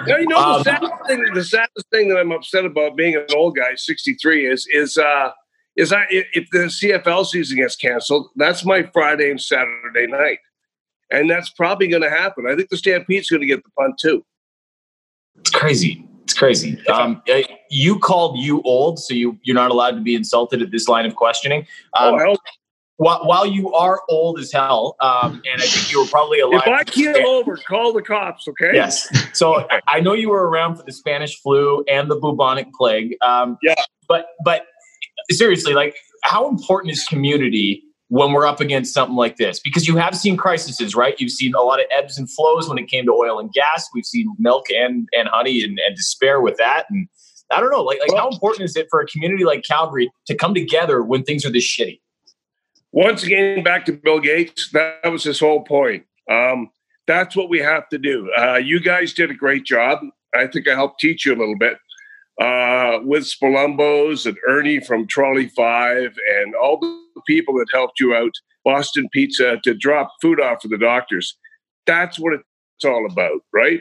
now, 0.07 0.17
you 0.17 0.27
know 0.27 0.37
um, 0.37 0.59
the 0.59 0.65
saddest 0.65 0.93
thing. 1.07 1.25
The 1.35 1.45
saddest 1.45 1.91
thing 1.93 2.09
that 2.09 2.19
I'm 2.19 2.33
upset 2.33 2.65
about 2.65 2.97
being 2.97 3.15
an 3.17 3.27
old 3.35 3.57
guy, 3.57 3.75
63, 3.75 4.47
is 4.47 4.67
is 4.73 4.97
uh, 4.97 5.31
is 5.77 5.93
I 5.93 6.05
if 6.09 6.49
the 6.51 6.59
CFL 6.59 7.27
season 7.27 7.59
gets 7.59 7.77
canceled, 7.77 8.31
that's 8.37 8.65
my 8.65 8.83
Friday 8.93 9.31
and 9.31 9.41
Saturday 9.41 10.07
night, 10.07 10.39
and 11.11 11.31
that's 11.31 11.51
probably 11.51 11.89
going 11.89 12.03
to 12.03 12.11
happen. 12.11 12.47
I 12.49 12.55
think 12.55 12.69
the 12.69 12.77
Stampede's 12.77 13.29
going 13.29 13.41
to 13.41 13.47
get 13.47 13.63
the 13.65 13.71
punt 13.79 13.99
too. 13.99 14.25
It's 15.39 15.51
crazy. 15.51 16.07
It's 16.23 16.35
crazy. 16.35 16.85
Um, 16.87 17.23
you 17.71 17.99
called 17.99 18.39
you 18.39 18.63
old, 18.63 18.99
so 18.99 19.15
you 19.15 19.39
you're 19.43 19.55
not 19.55 19.71
allowed 19.71 19.93
to 19.93 20.01
be 20.01 20.15
insulted 20.15 20.63
at 20.63 20.71
this 20.71 20.89
line 20.89 21.07
of 21.07 21.17
questioning. 21.17 21.67
Um, 21.99 22.15
oh, 22.15 22.37
while, 22.97 23.27
while 23.27 23.45
you 23.45 23.73
are 23.75 24.03
old 24.09 24.39
as 24.39 24.53
hell, 24.53 24.97
um, 25.01 25.43
and 25.51 25.61
I 25.61 25.67
think 25.67 25.91
you 25.91 26.01
were 26.01 26.07
probably 26.07 26.41
alive. 26.41 26.63
If 26.65 26.73
I 26.73 26.85
keel 26.85 27.27
over, 27.27 27.57
call 27.57 27.93
the 27.93 28.03
cops, 28.03 28.47
okay? 28.47 28.71
Yes. 28.73 29.09
So 29.37 29.67
I 29.89 29.99
know 29.99 30.13
you 30.13 30.31
were 30.31 30.49
around 30.49 30.77
for 30.77 30.85
the 30.85 30.93
Spanish 30.93 31.41
flu 31.41 31.85
and 31.89 32.09
the 32.09 32.15
bubonic 32.15 32.73
plague. 32.73 33.17
Um, 33.21 33.59
yeah. 33.63 33.75
But 34.07 34.29
but 34.45 34.67
seriously, 35.31 35.75
like 35.75 35.97
how 36.23 36.49
important 36.49 36.93
is 36.93 37.05
community 37.05 37.83
when 38.09 38.33
we're 38.33 38.47
up 38.47 38.61
against 38.61 38.95
something 38.95 39.17
like 39.17 39.37
this? 39.37 39.61
Because 39.61 39.87
you 39.87 39.97
have 39.97 40.17
seen 40.17 40.37
crises, 40.37 40.95
right? 40.95 41.19
You've 41.19 41.33
seen 41.33 41.55
a 41.55 41.63
lot 41.63 41.81
of 41.81 41.87
ebbs 41.97 42.19
and 42.19 42.31
flows 42.31 42.69
when 42.69 42.79
it 42.79 42.89
came 42.89 43.07
to 43.07 43.13
oil 43.13 43.39
and 43.39 43.53
gas. 43.53 43.89
We've 43.95 44.05
seen 44.05 44.35
milk 44.39 44.67
and, 44.71 45.09
and 45.13 45.29
honey 45.29 45.63
and, 45.63 45.79
and 45.79 45.97
despair 45.97 46.41
with 46.41 46.57
that. 46.59 46.87
And 46.91 47.09
I 47.53 47.61
don't 47.61 47.71
know. 47.71 47.83
Like, 47.83 48.01
like 48.01 48.17
how 48.17 48.29
important 48.29 48.65
is 48.65 48.77
it 48.77 48.87
for 48.91 49.01
a 49.01 49.07
community 49.07 49.45
like 49.45 49.65
Calgary 49.65 50.11
to 50.27 50.35
come 50.35 50.55
together 50.55 51.03
when 51.03 51.25
things 51.25 51.45
are 51.45 51.51
this 51.51 51.65
shitty? 51.65 52.01
Once 52.93 53.25
again, 53.25 53.63
back 53.63 53.85
to 53.87 53.93
Bill 53.93 54.21
Gates. 54.21 54.71
That 54.73 55.11
was 55.11 55.25
his 55.25 55.41
whole 55.41 55.65
point. 55.65 56.05
Um, 56.31 56.71
that's 57.07 57.37
what 57.37 57.49
we 57.49 57.59
have 57.59 57.89
to 57.89 57.99
do. 57.99 58.31
Uh, 58.39 58.57
you 58.57 58.81
guys 58.81 59.13
did 59.13 59.31
a 59.31 59.35
great 59.35 59.65
job. 59.65 59.99
I 60.35 60.47
think 60.47 60.69
I 60.69 60.75
helped 60.75 61.01
teach 61.01 61.27
you 61.27 61.35
a 61.35 61.37
little 61.37 61.59
bit 61.59 61.77
uh, 62.41 62.99
with 63.03 63.25
Spolumbos 63.25 64.27
and 64.27 64.37
Ernie 64.47 64.81
from 64.81 65.07
Trolley 65.07 65.49
Five 65.49 66.17
and 66.39 66.55
all 66.55 66.79
the 66.81 67.23
people 67.27 67.55
that 67.59 67.69
helped 67.73 68.01
you 68.01 68.15
out, 68.15 68.33
Boston 68.65 69.09
Pizza, 69.13 69.59
to 69.65 69.75
drop 69.75 70.11
food 70.21 70.41
off 70.41 70.63
for 70.63 70.69
the 70.69 70.79
doctors. 70.79 71.37
That's 71.87 72.19
what 72.19 72.35
it's 72.35 72.85
all 72.85 73.07
about, 73.11 73.41
right? 73.53 73.81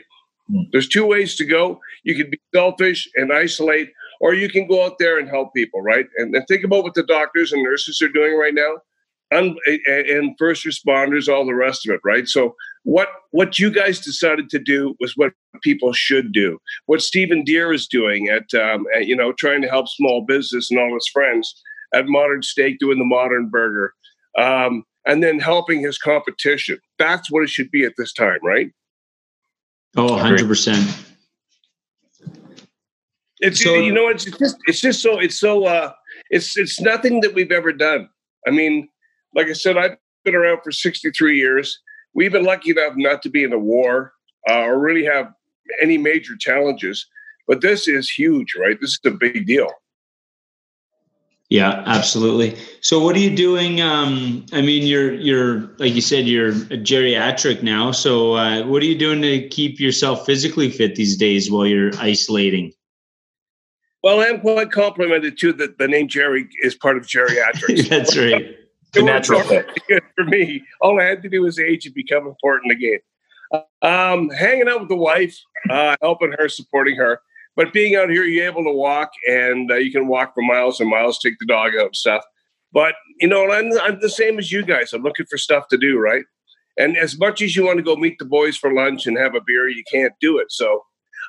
Mm. 0.50 0.66
There's 0.72 0.88
two 0.88 1.06
ways 1.06 1.36
to 1.36 1.44
go. 1.44 1.80
You 2.04 2.14
can 2.14 2.30
be 2.30 2.38
selfish 2.54 3.08
and 3.16 3.32
isolate, 3.32 3.90
or 4.20 4.34
you 4.34 4.48
can 4.48 4.68
go 4.68 4.84
out 4.84 4.98
there 4.98 5.18
and 5.18 5.28
help 5.28 5.54
people, 5.54 5.80
right? 5.80 6.06
And, 6.18 6.34
and 6.34 6.46
think 6.46 6.64
about 6.64 6.84
what 6.84 6.94
the 6.94 7.02
doctors 7.02 7.52
and 7.52 7.62
nurses 7.62 8.00
are 8.02 8.08
doing 8.08 8.36
right 8.36 8.54
now, 8.54 8.74
and, 9.34 9.58
and 9.86 10.34
first 10.38 10.64
responders, 10.64 11.28
all 11.28 11.46
the 11.46 11.54
rest 11.54 11.88
of 11.88 11.94
it, 11.94 12.00
right? 12.04 12.28
So 12.28 12.54
what 12.84 13.08
what 13.30 13.58
you 13.58 13.70
guys 13.70 14.00
decided 14.00 14.48
to 14.50 14.58
do 14.58 14.94
was 15.00 15.14
what 15.16 15.32
people 15.62 15.92
should 15.92 16.32
do. 16.32 16.58
What 16.86 17.02
Stephen 17.02 17.42
Deere 17.44 17.72
is 17.72 17.86
doing 17.86 18.28
at, 18.28 18.52
um, 18.54 18.86
at, 18.94 19.06
you 19.06 19.16
know 19.16 19.32
trying 19.32 19.62
to 19.62 19.68
help 19.68 19.88
small 19.88 20.24
business 20.24 20.70
and 20.70 20.78
all 20.78 20.94
his 20.94 21.08
friends 21.12 21.60
at 21.92 22.06
Modern 22.06 22.42
Steak 22.42 22.78
doing 22.78 22.98
the 22.98 23.04
Modern 23.04 23.48
Burger, 23.48 23.94
um, 24.38 24.84
and 25.06 25.22
then 25.22 25.38
helping 25.38 25.80
his 25.80 25.98
competition. 25.98 26.78
That's 26.98 27.30
what 27.30 27.42
it 27.42 27.50
should 27.50 27.70
be 27.70 27.84
at 27.84 27.94
this 27.96 28.12
time, 28.12 28.38
right? 28.42 28.70
Oh, 29.96 30.12
100 30.12 30.46
percent. 30.46 31.04
It's 33.40 33.62
so, 33.62 33.74
you 33.74 33.92
know 33.92 34.08
it's 34.08 34.24
just 34.24 34.56
it's 34.66 34.80
just 34.80 35.02
so 35.02 35.18
it's 35.18 35.38
so 35.38 35.66
uh 35.66 35.92
it's 36.30 36.56
it's 36.56 36.80
nothing 36.80 37.20
that 37.20 37.34
we've 37.34 37.52
ever 37.52 37.72
done. 37.72 38.08
I 38.46 38.50
mean, 38.50 38.88
like 39.34 39.48
I 39.48 39.52
said, 39.52 39.76
I've 39.76 39.96
been 40.24 40.34
around 40.34 40.60
for 40.62 40.72
63 40.72 41.36
years. 41.36 41.80
We've 42.14 42.32
been 42.32 42.44
lucky 42.44 42.70
enough 42.70 42.94
not 42.96 43.22
to 43.22 43.28
be 43.28 43.44
in 43.44 43.52
a 43.52 43.58
war 43.58 44.12
uh, 44.48 44.60
or 44.60 44.78
really 44.78 45.04
have 45.04 45.32
any 45.80 45.98
major 45.98 46.36
challenges. 46.36 47.06
But 47.46 47.60
this 47.60 47.88
is 47.88 48.08
huge, 48.08 48.54
right? 48.58 48.80
This 48.80 48.92
is 48.92 49.00
a 49.04 49.10
big 49.10 49.46
deal. 49.46 49.70
Yeah, 51.50 51.82
absolutely. 51.86 52.56
So, 52.80 53.04
what 53.04 53.14
are 53.16 53.20
you 53.20 53.36
doing? 53.36 53.80
Um, 53.82 54.46
I 54.54 54.62
mean, 54.62 54.86
you're 54.86 55.12
you're 55.12 55.70
like 55.76 55.94
you 55.94 56.00
said, 56.00 56.26
you're 56.26 56.48
a 56.48 56.78
geriatric 56.78 57.62
now. 57.62 57.92
So, 57.92 58.32
uh, 58.32 58.66
what 58.66 58.82
are 58.82 58.86
you 58.86 58.98
doing 58.98 59.20
to 59.20 59.46
keep 59.50 59.78
yourself 59.78 60.24
physically 60.24 60.70
fit 60.70 60.96
these 60.96 61.18
days 61.18 61.50
while 61.50 61.66
you're 61.66 61.94
isolating? 61.98 62.72
Well, 64.02 64.20
I'm 64.20 64.40
quite 64.40 64.72
complimented 64.72 65.38
too 65.38 65.52
that 65.54 65.76
the 65.76 65.86
name 65.86 66.08
Gerry 66.08 66.48
is 66.62 66.74
part 66.74 66.96
of 66.96 67.04
geriatrics. 67.04 67.88
That's 67.90 68.16
right 68.16 68.56
the 68.94 69.02
natural 69.02 69.40
fit. 69.42 69.68
for 70.14 70.24
me. 70.24 70.62
All 70.80 71.00
I 71.00 71.04
had 71.04 71.22
to 71.22 71.28
do 71.28 71.42
was 71.42 71.58
age 71.58 71.86
and 71.86 71.94
become 71.94 72.26
important 72.26 72.72
again. 72.72 73.00
Um, 73.82 74.30
hanging 74.30 74.68
out 74.68 74.80
with 74.80 74.88
the 74.88 74.96
wife, 74.96 75.38
uh, 75.70 75.96
helping 76.00 76.34
her, 76.38 76.48
supporting 76.48 76.96
her. 76.96 77.20
But 77.56 77.72
being 77.72 77.94
out 77.94 78.10
here, 78.10 78.24
you're 78.24 78.46
able 78.46 78.64
to 78.64 78.72
walk, 78.72 79.10
and 79.28 79.70
uh, 79.70 79.76
you 79.76 79.92
can 79.92 80.08
walk 80.08 80.34
for 80.34 80.42
miles 80.42 80.80
and 80.80 80.90
miles, 80.90 81.18
take 81.18 81.38
the 81.38 81.46
dog 81.46 81.74
out 81.76 81.86
and 81.86 81.96
stuff. 81.96 82.24
But 82.72 82.94
you 83.20 83.28
know, 83.28 83.50
I'm, 83.52 83.70
I'm 83.80 84.00
the 84.00 84.08
same 84.08 84.38
as 84.38 84.50
you 84.50 84.64
guys. 84.64 84.92
I'm 84.92 85.02
looking 85.02 85.26
for 85.26 85.38
stuff 85.38 85.68
to 85.68 85.78
do, 85.78 85.98
right? 85.98 86.24
And 86.76 86.96
as 86.96 87.16
much 87.18 87.40
as 87.40 87.54
you 87.54 87.64
want 87.64 87.76
to 87.78 87.84
go 87.84 87.94
meet 87.94 88.18
the 88.18 88.24
boys 88.24 88.56
for 88.56 88.72
lunch 88.72 89.06
and 89.06 89.16
have 89.16 89.36
a 89.36 89.40
beer, 89.46 89.68
you 89.68 89.84
can't 89.90 90.12
do 90.20 90.38
it. 90.38 90.50
So 90.50 90.82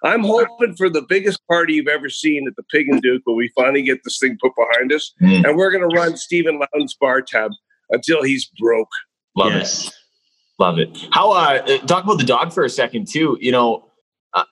I'm 0.05 0.23
hoping 0.23 0.75
for 0.75 0.89
the 0.89 1.01
biggest 1.01 1.39
party 1.47 1.73
you've 1.73 1.87
ever 1.87 2.09
seen 2.09 2.47
at 2.47 2.55
the 2.55 2.63
Pig 2.63 2.87
and 2.89 3.01
Duke 3.01 3.23
when 3.25 3.35
we 3.35 3.51
finally 3.55 3.81
get 3.81 3.99
this 4.03 4.19
thing 4.19 4.37
put 4.41 4.51
behind 4.55 4.93
us. 4.93 5.11
Mm. 5.21 5.47
And 5.47 5.57
we're 5.57 5.71
going 5.71 5.89
to 5.89 5.95
run 5.95 6.15
Stephen 6.15 6.59
Loudon's 6.59 6.95
bar 6.95 7.21
tab 7.21 7.51
until 7.89 8.23
he's 8.23 8.45
broke. 8.59 8.89
Love 9.35 9.53
yes. 9.53 9.87
it. 9.87 9.93
Love 10.59 10.79
it. 10.79 11.07
How, 11.11 11.31
uh, 11.31 11.65
talk 11.85 12.03
about 12.03 12.17
the 12.17 12.23
dog 12.23 12.53
for 12.53 12.63
a 12.63 12.69
second, 12.69 13.07
too. 13.07 13.37
You 13.41 13.51
know, 13.51 13.91
uh, 14.33 14.43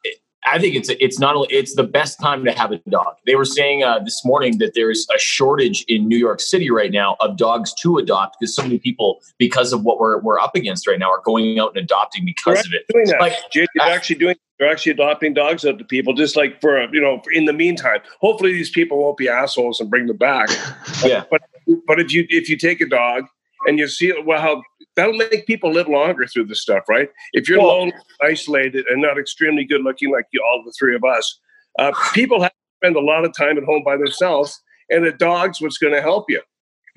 I 0.46 0.60
think 0.60 0.76
it's 0.76 0.90
it's 0.90 1.20
not 1.20 1.36
only 1.36 1.48
it's 1.52 1.76
the 1.76 1.84
best 1.84 2.20
time 2.20 2.44
to 2.46 2.52
have 2.52 2.72
a 2.72 2.78
dog. 2.90 3.16
They 3.26 3.36
were 3.36 3.46
saying 3.46 3.84
uh, 3.84 4.00
this 4.00 4.24
morning 4.26 4.58
that 4.60 4.74
there 4.74 4.92
is 4.92 5.08
a 5.16 5.20
shortage 5.20 5.84
in 5.88 6.08
New 6.08 6.18
York 6.18 6.40
City 6.40 6.70
right 6.70 6.92
now 6.92 7.16
of 7.20 7.38
dogs 7.38 7.74
to 7.82 7.98
adopt 7.98 8.38
because 8.40 8.56
so 8.56 8.64
many 8.64 8.80
people, 8.80 9.22
because 9.38 9.74
of 9.74 9.84
what 9.84 10.00
we're 10.00 10.20
we're 10.20 10.40
up 10.40 10.56
against 10.56 10.88
right 10.88 11.00
now, 11.00 11.12
are 11.12 11.22
going 11.24 11.60
out 11.60 11.70
and 11.76 11.78
adopting 11.78 12.26
because 12.26 12.66
of 12.66 12.74
it. 12.74 12.86
Doing 12.90 13.08
that. 13.08 13.22
Like, 13.22 13.34
they're 13.54 13.68
actually 13.80 14.18
doing 14.18 14.36
they're 14.60 14.72
actually 14.72 14.92
adopting 14.92 15.34
dogs 15.34 15.66
out 15.66 15.78
to 15.78 15.86
people 15.86 16.14
just 16.14 16.36
like 16.36 16.60
for 16.62 16.88
you 16.94 17.02
know 17.02 17.22
in 17.34 17.46
the 17.46 17.54
meantime. 17.54 18.00
Hopefully 18.20 18.54
these 18.54 18.70
people 18.70 18.98
won't 18.98 19.18
be 19.18 19.30
assholes 19.30 19.80
and 19.80 19.90
bring 19.90 20.08
them 20.08 20.18
back. 20.18 20.50
yeah, 21.04 21.24
but 21.32 21.42
but 21.88 22.00
if 22.00 22.12
you 22.12 22.26
if 22.30 22.50
you 22.50 22.58
take 22.58 22.82
a 22.82 22.88
dog 22.88 23.26
and 23.66 23.80
you 23.80 23.88
see 23.88 24.14
well 24.26 24.42
how 24.42 24.62
that'll 24.96 25.14
make 25.14 25.46
people 25.48 25.72
live 25.72 25.88
longer 25.88 26.26
through 26.28 26.46
this 26.46 26.62
stuff, 26.62 26.84
right? 26.90 27.10
If 27.34 27.50
you're 27.50 27.60
well, 27.60 27.80
lonely, 27.80 27.94
isolated, 28.22 28.86
and 28.88 29.02
not 29.02 29.18
extremely 29.18 29.66
good 29.66 29.82
looking 29.82 30.12
like 30.12 30.26
you, 30.32 30.44
all 30.44 30.64
the 30.66 30.74
three 30.78 30.96
of 30.96 31.04
us, 31.04 31.40
uh, 31.80 31.92
people 32.14 32.42
have 32.42 32.52
to 32.52 32.58
spend 32.82 32.96
a 32.96 33.02
lot 33.02 33.26
of 33.26 33.36
time 33.36 33.58
at 33.58 33.64
home 33.64 33.84
by 33.84 33.98
themselves, 33.98 34.62
and 34.90 35.06
a 35.06 35.12
dog's 35.12 35.62
what's 35.62 35.78
going 35.78 35.94
to 35.94 36.02
help 36.02 36.26
you. 36.30 36.42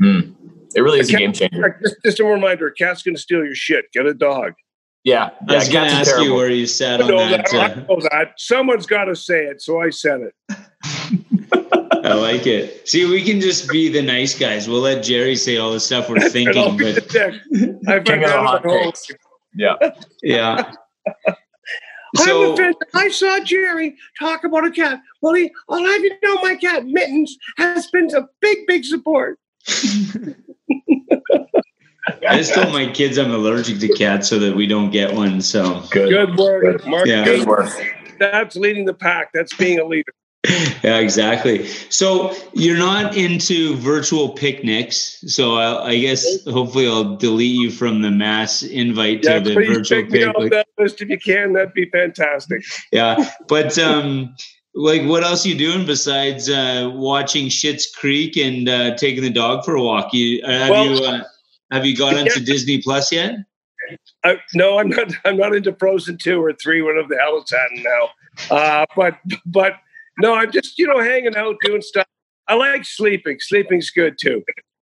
Mm. 0.02 0.34
It 0.74 0.80
really 0.80 1.00
is 1.00 1.12
a, 1.12 1.16
a 1.16 1.18
game 1.18 1.32
changer. 1.32 1.78
Just, 1.82 1.96
just, 2.04 2.20
a 2.20 2.24
reminder: 2.24 2.66
a 2.68 2.72
cat's 2.74 3.02
going 3.02 3.14
to 3.14 3.20
steal 3.20 3.44
your 3.44 3.54
shit. 3.54 3.86
Get 3.92 4.06
a 4.06 4.14
dog. 4.14 4.52
Yeah, 5.04 5.30
yeah 5.46 5.52
I 5.52 5.56
was 5.56 5.68
going 5.68 5.88
to 5.88 5.94
ask 5.94 6.10
terrible. 6.10 6.26
you 6.26 6.34
where 6.34 6.50
you 6.50 6.66
sat 6.66 7.00
on 7.00 7.08
that. 7.08 7.48
that. 7.50 7.90
Uh... 7.90 8.00
that. 8.10 8.32
Someone's 8.36 8.86
got 8.86 9.04
to 9.04 9.16
say 9.16 9.44
it, 9.46 9.62
so 9.62 9.80
I 9.80 9.90
said 9.90 10.20
it. 10.20 10.34
I 12.06 12.14
like 12.14 12.46
it. 12.46 12.88
See, 12.88 13.04
we 13.04 13.24
can 13.24 13.40
just 13.40 13.68
be 13.68 13.88
the 13.88 14.00
nice 14.00 14.38
guys. 14.38 14.68
We'll 14.68 14.80
let 14.80 15.02
Gerry 15.02 15.34
say 15.34 15.56
all 15.56 15.72
the 15.72 15.80
stuff 15.80 16.08
we're 16.08 16.20
thinking. 16.30 16.56
I'll 16.56 16.76
be 16.76 16.94
but 16.94 17.16
I 17.88 18.00
King 18.00 18.24
of 18.24 18.30
hot 18.30 18.62
takes. 18.62 19.10
Yeah. 19.54 19.74
Yeah. 20.22 20.72
So, 22.14 22.44
I'm 22.44 22.52
offended. 22.52 22.76
I 22.94 23.10
saw 23.10 23.40
Gerry 23.40 23.94
talk 24.18 24.44
about 24.44 24.64
a 24.64 24.70
cat. 24.70 25.00
Well, 25.20 25.34
he, 25.34 25.50
I'll 25.68 25.84
have 25.84 26.00
you 26.02 26.16
know, 26.22 26.36
my 26.36 26.54
cat 26.54 26.86
Mittens 26.86 27.36
has 27.58 27.88
been 27.88 28.08
a 28.14 28.26
big, 28.40 28.66
big 28.66 28.86
support. 28.86 29.38
I 32.26 32.38
just 32.38 32.54
told 32.54 32.72
my 32.72 32.90
kids 32.90 33.18
I'm 33.18 33.32
allergic 33.32 33.80
to 33.80 33.88
cats 33.88 34.28
so 34.28 34.38
that 34.38 34.56
we 34.56 34.66
don't 34.66 34.90
get 34.90 35.12
one. 35.14 35.42
So 35.42 35.82
good, 35.90 36.08
good 36.08 36.38
work, 36.38 36.86
Mark. 36.86 37.06
Yeah. 37.06 37.24
Good 37.24 37.46
work. 37.46 37.68
That's 38.18 38.56
leading 38.56 38.86
the 38.86 38.94
pack. 38.94 39.30
That's 39.34 39.54
being 39.54 39.78
a 39.78 39.84
leader. 39.84 40.12
yeah, 40.84 40.98
exactly. 40.98 41.66
So 41.88 42.34
you're 42.52 42.78
not 42.78 43.16
into 43.16 43.76
virtual 43.76 44.30
picnics. 44.30 45.22
So 45.26 45.56
I, 45.56 45.88
I, 45.88 45.98
guess 45.98 46.44
hopefully 46.44 46.86
I'll 46.86 47.16
delete 47.16 47.54
you 47.54 47.70
from 47.70 48.02
the 48.02 48.10
mass 48.10 48.62
invite 48.62 49.24
yeah, 49.24 49.40
to 49.40 49.40
the 49.40 49.54
virtual 49.54 50.02
picnic. 50.02 50.50
That 50.50 50.68
list 50.78 51.00
if 51.00 51.08
you 51.08 51.18
can. 51.18 51.54
That'd 51.54 51.74
be 51.74 51.88
fantastic. 51.90 52.62
Yeah, 52.92 53.30
but 53.48 53.78
um, 53.78 54.34
like, 54.74 55.02
what 55.04 55.24
else 55.24 55.44
are 55.44 55.48
you 55.48 55.58
doing 55.58 55.86
besides 55.86 56.48
uh, 56.48 56.90
watching 56.94 57.46
Schitt's 57.46 57.90
Creek 57.90 58.36
and 58.36 58.68
uh, 58.68 58.94
taking 58.96 59.22
the 59.22 59.30
dog 59.30 59.64
for 59.64 59.74
a 59.74 59.82
walk? 59.82 60.12
You 60.12 60.42
uh, 60.44 60.50
have 60.50 60.70
well, 60.70 60.86
you 60.86 61.04
uh, 61.04 61.24
have 61.72 61.86
you 61.86 61.96
gone 61.96 62.16
into 62.16 62.40
Disney 62.40 62.82
Plus 62.82 63.10
yet? 63.10 63.36
I, 64.24 64.36
no, 64.54 64.78
I'm 64.78 64.90
not. 64.90 65.12
I'm 65.24 65.36
not 65.36 65.54
into 65.54 65.72
Frozen 65.72 66.18
two 66.18 66.42
or 66.42 66.52
three, 66.52 66.82
whatever 66.82 67.08
the 67.08 67.18
hell 67.18 67.38
it's 67.38 67.52
at 67.52 67.68
now. 67.72 68.08
Uh, 68.50 68.86
but 68.94 69.18
but 69.46 69.74
no, 70.18 70.34
I'm 70.34 70.50
just, 70.50 70.78
you 70.78 70.86
know, 70.86 71.00
hanging 71.00 71.36
out, 71.36 71.56
doing 71.62 71.82
stuff. 71.82 72.06
I 72.48 72.54
like 72.54 72.84
sleeping. 72.84 73.38
Sleeping's 73.40 73.90
good 73.90 74.16
too. 74.20 74.42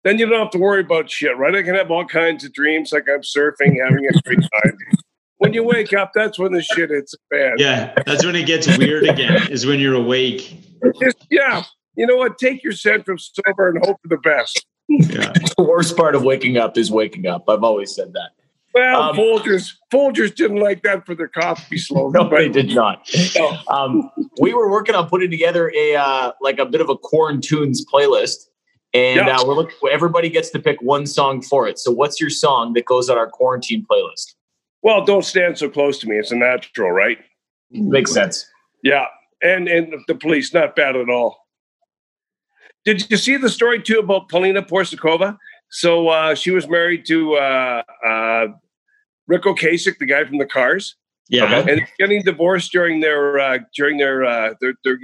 Then 0.05 0.19
you 0.19 0.27
don't 0.27 0.39
have 0.39 0.51
to 0.51 0.59
worry 0.59 0.83
about 0.83 1.11
shit, 1.11 1.37
right? 1.37 1.55
I 1.55 1.63
can 1.63 1.75
have 1.75 1.91
all 1.91 2.05
kinds 2.05 2.45
of 2.45 2.53
dreams 2.53 2.93
like 2.93 3.07
I'm 3.09 3.23
surfing, 3.23 3.83
having 3.83 4.07
a 4.07 4.21
great 4.23 4.41
time. 4.41 4.79
When 5.39 5.53
you 5.53 5.65
wake 5.65 5.93
up, 5.93 6.13
that's 6.15 6.39
when 6.39 6.53
the 6.53 6.63
shit 6.63 6.91
hits 6.91 7.15
bad. 7.31 7.55
Yeah, 7.59 7.93
that's 8.07 8.25
when 8.25 8.37
it 8.37 8.47
gets 8.47 8.79
weird 8.79 9.05
again, 9.05 9.51
is 9.51 9.67
when 9.67 9.81
you're 9.81 9.95
awake. 9.95 10.57
Just, 11.01 11.27
yeah. 11.31 11.65
You 11.97 12.07
know 12.07 12.17
what? 12.17 12.39
Take 12.39 12.63
your 12.63 12.73
scent 12.73 13.05
from 13.05 13.19
sober 13.19 13.69
and 13.69 13.85
hope 13.85 13.99
for 14.03 14.09
the 14.09 14.19
best. 14.19 14.65
Yeah. 14.89 15.33
the 15.57 15.65
worst 15.65 15.97
part 15.97 16.15
of 16.15 16.23
waking 16.23 16.57
up 16.57 16.79
is 16.79 16.91
waking 16.91 17.27
up. 17.27 17.49
I've 17.49 17.65
always 17.65 17.95
said 17.95 18.13
that. 18.13 18.31
Well, 18.77 19.03
um, 19.05 19.17
Folgers, 19.17 19.73
Folgers 19.91 20.35
didn't 20.35 20.59
like 20.59 20.83
that 20.83 21.07
for 21.07 21.15
their 21.15 21.29
coffee 21.29 21.79
slogan. 21.79 22.23
no, 22.23 22.29
they 22.29 22.51
did 22.51 22.75
not. 22.75 23.09
um, 23.69 24.11
we 24.39 24.53
were 24.53 24.71
working 24.71 24.95
on 24.95 25.09
putting 25.09 25.31
together 25.31 25.73
a 25.75 25.97
uh, 25.97 26.33
like 26.43 26.59
a 26.59 26.67
bit 26.67 26.83
of 26.83 26.91
a 26.91 26.95
quarantunes 26.95 27.79
playlist, 27.91 28.49
and 28.93 29.21
uh, 29.21 29.43
we're 29.47 29.55
looking. 29.55 29.77
Everybody 29.91 30.29
gets 30.29 30.51
to 30.51 30.59
pick 30.59 30.77
one 30.83 31.07
song 31.07 31.41
for 31.41 31.67
it. 31.67 31.79
So, 31.79 31.91
what's 31.91 32.21
your 32.21 32.29
song 32.29 32.75
that 32.75 32.85
goes 32.85 33.09
on 33.09 33.17
our 33.17 33.31
quarantine 33.31 33.87
playlist? 33.91 34.35
Well, 34.83 35.07
don't 35.07 35.25
stand 35.25 35.57
so 35.57 35.71
close 35.71 35.99
to 36.01 36.07
me. 36.07 36.17
It's 36.17 36.31
a 36.31 36.37
natural, 36.37 36.91
right? 36.91 37.17
Makes 37.71 38.13
sense. 38.13 38.45
Yeah, 38.83 39.07
and 39.43 39.69
and 39.69 39.95
the 40.07 40.15
police, 40.15 40.53
not 40.53 40.77
bad 40.77 40.97
at 40.97 41.09
all. 41.09 41.47
Did 42.85 43.11
you 43.11 43.17
see 43.17 43.39
the 43.39 43.49
story 43.49 43.83
too 43.83 44.01
about 44.01 44.29
Paulina 44.29 44.61
Porizkova? 44.61 45.39
So 45.71 46.09
uh, 46.09 46.35
she 46.35 46.51
was 46.51 46.69
married 46.69 47.07
to 47.07 47.37
uh, 47.37 47.83
uh, 48.07 48.47
Ric 49.29 49.43
Ocasek, 49.43 49.99
the 49.99 50.07
guy 50.07 50.25
from 50.25 50.39
the 50.39 50.47
Cars. 50.47 50.97
Yeah. 51.29 51.59
and 51.59 51.67
they're 51.69 51.89
getting 51.99 52.23
divorced 52.23 52.71
during 52.71 53.01
their 53.01 53.39
uh, 53.41 53.59
during 53.77 53.99
their, 53.99 54.25
uh, 54.25 54.55
they're, 54.61 54.75
they're 54.85 54.99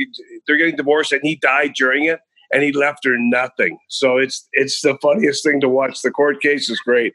they're 0.47 0.57
getting 0.57 0.77
divorced, 0.77 1.11
and 1.13 1.21
he 1.25 1.35
died 1.37 1.73
during 1.77 2.05
it, 2.05 2.21
and 2.53 2.63
he 2.63 2.71
left 2.73 3.05
her 3.05 3.17
nothing. 3.19 3.77
So 3.89 4.19
it's 4.19 4.47
it's 4.53 4.81
the 4.83 4.97
funniest 5.03 5.43
thing 5.45 5.61
to 5.63 5.69
watch. 5.69 6.01
The 6.03 6.13
court 6.13 6.41
case 6.41 6.71
is 6.71 6.79
great. 6.79 7.15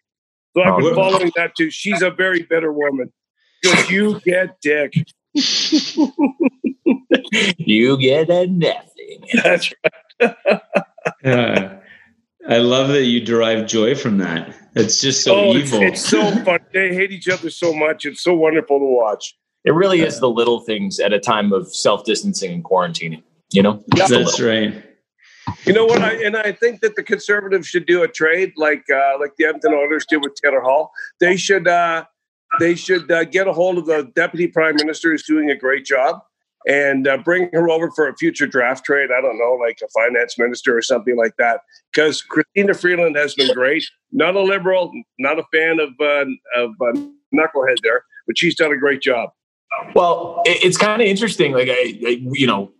So 0.56 0.64
I've 0.64 0.78
been 0.80 0.88
Oh. 0.88 0.96
following 0.96 1.32
that 1.38 1.56
too. 1.56 1.70
She's 1.70 2.02
a 2.02 2.12
very 2.12 2.44
bitter 2.44 2.74
woman 2.74 3.14
because 3.62 3.90
you 3.90 4.20
get 4.22 4.60
dick. 4.62 4.94
You 7.58 7.98
get 7.98 8.30
a 8.30 8.48
nothing. 8.48 9.24
That's 9.44 9.74
Uh, 11.24 11.78
I 12.48 12.58
love 12.60 12.88
that 12.90 13.04
you 13.04 13.20
derive 13.20 13.68
joy 13.68 13.94
from 13.94 14.20
that. 14.20 14.56
It's 14.74 15.02
just 15.02 15.24
so 15.24 15.36
oh, 15.36 15.54
evil. 15.54 15.82
it's 15.82 16.02
so 16.02 16.32
fun. 16.46 16.60
They 16.74 16.94
hate 16.94 17.12
each 17.12 17.28
other 17.28 17.50
so 17.50 17.74
much. 17.74 18.06
It's 18.06 18.24
so 18.24 18.34
wonderful 18.34 18.80
to 18.80 18.86
watch. 18.86 19.36
It 19.66 19.74
really 19.74 20.00
is 20.00 20.20
the 20.20 20.30
little 20.30 20.62
things 20.62 21.00
at 21.00 21.12
a 21.12 21.20
time 21.20 21.52
of 21.52 21.74
self 21.74 22.06
distancing 22.06 22.54
and 22.54 22.64
quarantining. 22.64 23.24
You 23.52 23.64
know, 23.64 23.84
Just 23.96 24.12
That's 24.12 24.40
right. 24.40 24.84
You 25.66 25.74
know 25.74 25.86
what? 25.86 26.02
I 26.02 26.14
and 26.24 26.38
I 26.38 26.52
think 26.52 26.82
that 26.82 26.96
the 26.96 27.04
conservatives 27.04 27.68
should 27.68 27.86
do 27.86 28.04
a 28.04 28.08
trade 28.08 28.54
like 28.56 28.84
uh, 28.94 29.18
like 29.20 29.36
the 29.38 29.46
Edmonton 29.46 29.74
Oilers 29.74 30.06
did 30.06 30.22
with 30.22 30.36
Taylor 30.36 30.62
Hall. 30.62 30.92
They 31.20 31.38
should 31.38 31.68
uh, 31.68 32.06
they 32.60 32.76
should 32.76 33.12
uh, 33.12 33.26
get 33.26 33.48
a 33.48 33.54
hold 33.54 33.78
of 33.78 33.86
the 33.86 34.12
deputy 34.16 34.48
prime 34.48 34.76
minister 34.76 35.12
who's 35.12 35.24
doing 35.24 35.50
a 35.50 35.56
great 35.56 35.86
job 35.86 36.22
and 36.68 37.08
uh, 37.08 37.18
bring 37.18 37.50
her 37.54 37.70
over 37.70 37.90
for 37.92 38.08
a 38.08 38.16
future 38.16 38.46
draft 38.46 38.84
trade. 38.86 39.10
I 39.18 39.22
don't 39.22 39.38
know, 39.38 39.54
like 39.54 39.80
a 39.84 39.88
finance 39.90 40.38
minister 40.38 40.78
or 40.78 40.82
something 40.82 41.16
like 41.16 41.34
that. 41.38 41.62
Because 41.92 42.22
Christina 42.22 42.74
Freeland 42.74 43.16
has 43.16 43.34
been 43.34 43.54
great. 43.54 43.84
Not 44.12 44.36
a 44.36 44.42
liberal, 44.42 44.92
not 45.18 45.40
a 45.40 45.44
fan 45.54 45.80
of 45.80 45.90
uh, 46.00 46.26
of 46.62 46.72
uh, 46.82 47.00
knucklehead 47.34 47.78
there, 47.84 48.04
but 48.28 48.38
she's 48.38 48.56
done 48.56 48.72
a 48.72 48.78
great 48.78 49.02
job. 49.02 49.30
Well, 49.96 50.42
it's 50.46 50.78
kind 50.78 51.02
of 51.02 51.08
interesting. 51.08 51.54
Like 51.54 51.70
I, 51.70 52.00
I, 52.06 52.22
you 52.32 52.48
know, 52.48 52.72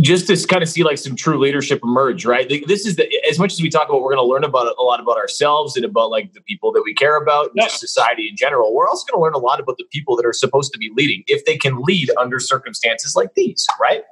just 0.00 0.26
to 0.28 0.46
kind 0.46 0.62
of 0.62 0.68
see 0.68 0.84
like 0.84 0.98
some 0.98 1.16
true 1.16 1.38
leadership 1.38 1.80
emerge, 1.82 2.24
right? 2.24 2.48
This 2.66 2.86
is 2.86 2.96
the 2.96 3.08
as 3.28 3.38
much 3.38 3.52
as 3.52 3.60
we 3.60 3.68
talk 3.68 3.88
about, 3.88 4.00
we're 4.02 4.14
going 4.14 4.24
to 4.24 4.30
learn 4.30 4.44
about 4.44 4.74
a 4.78 4.82
lot 4.82 5.00
about 5.00 5.16
ourselves 5.16 5.76
and 5.76 5.84
about 5.84 6.10
like 6.10 6.32
the 6.34 6.40
people 6.42 6.72
that 6.72 6.82
we 6.84 6.94
care 6.94 7.16
about, 7.16 7.50
Yeah. 7.54 7.66
society 7.68 8.28
in 8.28 8.36
general. 8.36 8.74
We're 8.74 8.88
also 8.88 9.04
going 9.10 9.18
to 9.20 9.24
learn 9.24 9.34
a 9.34 9.44
lot 9.44 9.58
about 9.60 9.76
the 9.76 9.84
people 9.90 10.14
that 10.16 10.24
are 10.24 10.32
supposed 10.32 10.72
to 10.72 10.78
be 10.78 10.90
leading, 10.96 11.24
if 11.26 11.44
they 11.46 11.56
can 11.56 11.80
lead 11.82 12.10
under 12.18 12.38
circumstances 12.38 13.16
like 13.16 13.34
these, 13.34 13.66
right? 13.80 14.02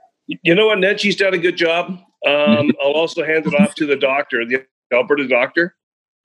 You 0.43 0.55
know 0.55 0.67
what, 0.67 0.81
Ned? 0.81 1.01
She's 1.01 1.15
done 1.17 1.35
a 1.35 1.39
good 1.39 1.57
job. 1.57 1.91
Um, 2.27 2.73
I'll 2.83 2.93
also 2.93 3.25
hand 3.25 3.47
it 3.47 3.55
off 3.55 3.75
to 3.77 3.87
the 3.87 3.95
doctor, 3.97 4.45
the 4.45 4.65
Alberta 4.93 5.29
doctor, 5.29 5.77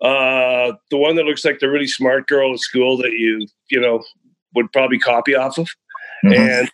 uh, 0.01 0.72
the 0.89 0.98
one 0.98 1.15
that 1.18 1.25
looks 1.25 1.46
like 1.46 1.60
the 1.60 1.70
really 1.70 1.86
smart 1.88 2.27
girl 2.27 2.53
at 2.53 2.60
school 2.60 2.98
that 2.98 3.12
you 3.12 3.46
you 3.70 3.80
know 3.80 4.03
would 4.56 4.72
probably 4.72 4.98
copy 4.98 5.36
off 5.36 5.60
of, 5.60 5.70
and. 6.24 6.34
and 6.34 6.72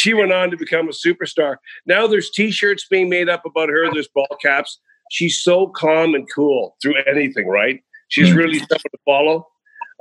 she 0.00 0.14
went 0.14 0.32
on 0.32 0.50
to 0.50 0.56
become 0.56 0.88
a 0.88 0.92
superstar. 0.92 1.56
Now 1.84 2.06
there's 2.06 2.30
T-shirts 2.30 2.86
being 2.88 3.10
made 3.10 3.28
up 3.28 3.44
about 3.44 3.68
her. 3.68 3.92
There's 3.92 4.08
ball 4.08 4.26
caps. 4.40 4.80
She's 5.10 5.38
so 5.38 5.66
calm 5.66 6.14
and 6.14 6.26
cool 6.34 6.76
through 6.80 6.94
anything. 7.06 7.46
Right? 7.46 7.80
She's 8.08 8.32
really 8.32 8.58
someone 8.58 8.80
to 8.92 8.98
follow. 9.04 9.46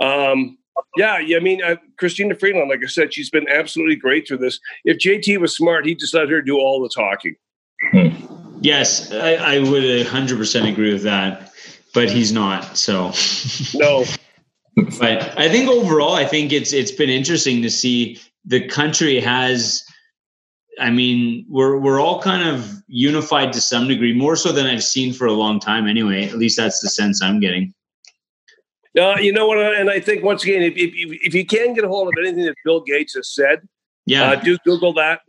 Um, 0.01 0.57
yeah, 0.95 1.19
yeah. 1.19 1.37
I 1.37 1.41
mean, 1.41 1.61
uh, 1.61 1.75
Christina 1.97 2.33
Freeland, 2.35 2.69
like 2.69 2.79
I 2.81 2.87
said, 2.87 3.13
she's 3.13 3.29
been 3.29 3.47
absolutely 3.49 3.97
great 3.97 4.25
through 4.27 4.37
this. 4.37 4.59
If 4.85 4.97
JT 4.97 5.37
was 5.39 5.53
smart, 5.53 5.85
he'd 5.85 5.99
just 5.99 6.13
let 6.13 6.29
her 6.29 6.41
do 6.41 6.57
all 6.57 6.81
the 6.81 6.89
talking. 6.89 7.35
Yes, 8.61 9.11
I, 9.11 9.35
I 9.35 9.59
would 9.59 9.83
100% 9.83 10.71
agree 10.71 10.93
with 10.93 11.03
that, 11.03 11.51
but 11.93 12.09
he's 12.09 12.31
not. 12.31 12.77
So, 12.77 13.11
No, 13.73 14.05
but 14.99 15.37
I 15.37 15.49
think 15.49 15.69
overall, 15.69 16.13
I 16.13 16.25
think 16.25 16.53
it's 16.53 16.71
it's 16.71 16.91
been 16.91 17.09
interesting 17.09 17.61
to 17.61 17.69
see 17.69 18.19
the 18.45 18.65
country 18.67 19.19
has. 19.19 19.83
I 20.79 20.89
mean, 20.89 21.45
we're 21.49 21.77
we're 21.77 21.99
all 21.99 22.21
kind 22.21 22.47
of 22.47 22.81
unified 22.87 23.53
to 23.53 23.61
some 23.61 23.87
degree, 23.87 24.13
more 24.13 24.35
so 24.35 24.51
than 24.51 24.65
I've 24.65 24.83
seen 24.83 25.13
for 25.13 25.25
a 25.25 25.33
long 25.33 25.59
time. 25.59 25.87
Anyway, 25.87 26.25
at 26.25 26.37
least 26.37 26.57
that's 26.57 26.79
the 26.79 26.89
sense 26.89 27.21
I'm 27.21 27.39
getting. 27.39 27.73
uh, 28.97 29.17
you 29.19 29.31
know 29.31 29.47
what? 29.47 29.57
And 29.57 29.89
I 29.89 29.99
think 29.99 30.23
once 30.23 30.43
again, 30.43 30.61
if, 30.61 30.73
if 30.75 30.91
if 31.27 31.33
you 31.33 31.45
can 31.45 31.73
get 31.73 31.83
a 31.83 31.87
hold 31.87 32.07
of 32.07 32.13
anything 32.19 32.43
that 32.45 32.55
Bill 32.65 32.81
Gates 32.81 33.13
has 33.15 33.33
said, 33.33 33.67
Yeah, 34.05 34.31
uh, 34.31 34.35
do 34.35 34.57
Google 34.65 34.93
that. 34.93 35.21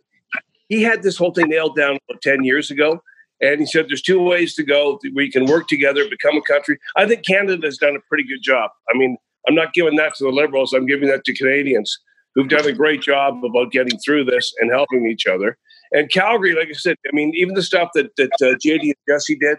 He 0.68 0.82
had 0.82 1.02
this 1.02 1.16
whole 1.16 1.32
thing 1.32 1.48
nailed 1.48 1.76
down 1.76 1.98
about 2.08 2.22
ten 2.22 2.44
years 2.44 2.70
ago, 2.70 3.02
and 3.40 3.60
he 3.60 3.66
said 3.66 3.86
there's 3.88 4.02
two 4.02 4.22
ways 4.22 4.54
to 4.54 4.62
go. 4.62 4.98
We 5.14 5.30
can 5.30 5.46
work 5.46 5.68
together, 5.68 6.08
become 6.08 6.36
a 6.36 6.42
country. 6.42 6.78
I 6.96 7.06
think 7.06 7.26
Canada 7.26 7.66
has 7.66 7.78
done 7.78 7.96
a 7.96 8.00
pretty 8.08 8.24
good 8.24 8.42
job. 8.42 8.70
I 8.88 8.96
mean, 8.96 9.16
I'm 9.48 9.54
not 9.54 9.74
giving 9.74 9.96
that 9.96 10.14
to 10.16 10.24
the 10.24 10.30
Liberals. 10.30 10.72
I'm 10.72 10.86
giving 10.86 11.08
that 11.08 11.24
to 11.24 11.34
Canadians 11.34 11.98
who've 12.34 12.48
done 12.48 12.66
a 12.66 12.72
great 12.72 13.02
job 13.02 13.44
about 13.44 13.72
getting 13.72 13.98
through 13.98 14.24
this 14.24 14.52
and 14.60 14.70
helping 14.70 15.06
each 15.06 15.26
other. 15.26 15.56
And 15.92 16.10
Calgary, 16.10 16.54
like 16.54 16.68
I 16.68 16.72
said, 16.72 16.96
I 17.06 17.10
mean, 17.12 17.32
even 17.34 17.54
the 17.54 17.62
stuff 17.62 17.90
that 17.94 18.10
that 18.16 18.30
uh, 18.40 18.54
JD 18.64 18.82
and 18.82 18.94
Jesse 19.08 19.36
did, 19.36 19.58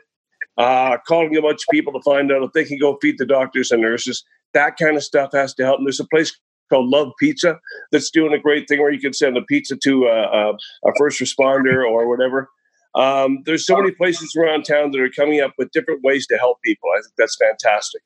uh, 0.58 0.98
calling 1.08 1.36
a 1.36 1.42
bunch 1.42 1.62
of 1.68 1.72
people 1.72 1.94
to 1.94 2.02
find 2.04 2.32
out 2.32 2.44
if 2.44 2.52
they 2.54 2.64
can 2.64 2.80
go 2.80 2.98
feed 3.02 3.18
the 3.18 3.26
doctors 3.26 3.72
and 3.72 3.82
nurses, 3.82 4.24
that 4.54 4.78
kind 4.78 4.96
of 4.96 5.04
stuff 5.04 5.32
has 5.34 5.54
to 5.56 5.64
help. 5.64 5.80
And 5.80 5.88
there's 5.88 6.00
a 6.00 6.08
place 6.08 6.38
called 6.70 6.90
Love 6.90 7.12
Pizza 7.20 7.60
that's 7.92 8.10
doing 8.10 8.34
a 8.34 8.40
great 8.40 8.68
thing 8.68 8.80
where 8.80 8.92
you 8.92 9.00
can 9.00 9.14
send 9.14 9.38
a 9.38 9.42
pizza 9.42 9.76
to 9.84 10.06
a, 10.06 10.52
a, 10.52 10.94
first 10.98 11.20
responder 11.20 11.86
or 11.86 12.08
whatever. 12.08 12.50
Um, 12.96 13.40
there's 13.46 13.66
so 13.66 13.78
many 13.78 13.92
places 13.92 14.36
around 14.36 14.64
town 14.64 14.92
that 14.92 15.02
are 15.02 15.10
coming 15.10 15.42
up 15.42 15.54
with 15.58 15.72
different 15.72 16.02
ways 16.04 16.28
to 16.28 16.38
help 16.38 16.58
people. 16.64 16.90
I 16.98 17.02
think 17.02 17.14
that's 17.18 17.38
fantastic. 17.38 18.02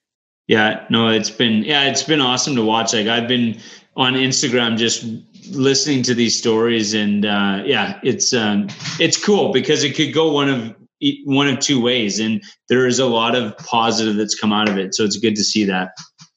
Yeah, 0.47 0.85
no, 0.89 1.09
it's 1.09 1.31
been 1.31 1.63
yeah, 1.63 1.85
it's 1.85 2.03
been 2.03 2.21
awesome 2.21 2.55
to 2.55 2.63
watch. 2.63 2.93
Like 2.93 3.07
I've 3.07 3.27
been 3.27 3.59
on 3.95 4.13
Instagram 4.13 4.77
just 4.77 5.05
listening 5.51 6.03
to 6.03 6.13
these 6.13 6.37
stories, 6.37 6.93
and 6.93 7.25
uh, 7.25 7.61
yeah, 7.65 7.99
it's 8.03 8.33
um, 8.33 8.67
it's 8.99 9.23
cool 9.23 9.51
because 9.51 9.83
it 9.83 9.95
could 9.95 10.13
go 10.13 10.31
one 10.31 10.49
of 10.49 10.75
e- 10.99 11.21
one 11.25 11.47
of 11.47 11.59
two 11.59 11.81
ways, 11.81 12.19
and 12.19 12.43
there 12.69 12.87
is 12.87 12.99
a 12.99 13.05
lot 13.05 13.35
of 13.35 13.57
positive 13.57 14.15
that's 14.15 14.35
come 14.35 14.51
out 14.51 14.69
of 14.69 14.77
it. 14.77 14.95
So 14.95 15.03
it's 15.03 15.17
good 15.17 15.35
to 15.35 15.43
see 15.43 15.65
that. 15.65 15.91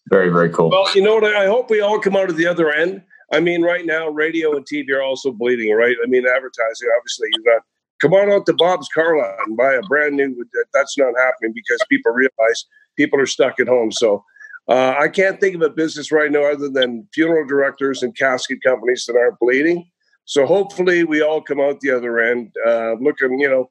Very, 0.09 0.31
very 0.31 0.51
cool. 0.51 0.71
Well, 0.71 0.88
you 0.94 1.03
know 1.03 1.16
what? 1.16 1.25
I 1.25 1.47
hope 1.47 1.68
we 1.68 1.81
all 1.81 1.99
come 1.99 2.16
out 2.16 2.31
of 2.31 2.37
the 2.37 2.47
other 2.47 2.73
end. 2.73 3.03
I 3.33 3.40
mean, 3.40 3.62
right 3.62 3.85
now, 3.85 4.09
radio 4.09 4.57
and 4.57 4.66
TV 4.66 4.90
are 4.90 5.03
also 5.03 5.33
bleeding, 5.33 5.75
right? 5.75 5.97
I 6.03 6.07
mean, 6.07 6.27
advertising, 6.27 6.88
obviously, 6.97 7.29
you 7.33 7.44
got 7.44 7.62
come 8.01 8.14
on 8.14 8.31
out 8.31 8.47
to 8.47 8.55
Bob's 8.55 8.88
Car 8.88 9.18
Lot 9.18 9.35
and 9.47 9.57
buy 9.57 9.75
a 9.75 9.83
brand 9.83 10.16
new. 10.16 10.44
That's 10.73 10.97
not 10.97 11.12
happening 11.18 11.53
because 11.55 11.85
people 11.90 12.12
realize 12.12 12.64
people 12.97 13.21
are 13.21 13.27
stuck 13.27 13.61
at 13.61 13.68
home. 13.68 13.92
So 13.92 14.25
uh, 14.68 14.94
I 14.98 15.09
can't 15.09 15.40
think 15.40 15.54
of 15.54 15.62
a 15.62 15.70
business 15.70 16.12
right 16.12 16.31
now 16.31 16.44
other 16.50 16.68
than 16.68 17.09
funeral 17.14 17.46
directors 17.46 18.02
and 18.02 18.16
casket 18.16 18.62
companies 18.62 19.07
that 19.07 19.16
aren't 19.16 19.38
bleeding. 19.38 19.88
So 20.24 20.44
hopefully, 20.44 21.04
we 21.04 21.22
all 21.22 21.40
come 21.40 21.59
out 21.61 21.81
the 21.81 21.90
other 21.90 22.20
end 22.20 22.52
uh, 22.66 22.92
looking, 23.00 23.38
you 23.38 23.48
know, 23.48 23.70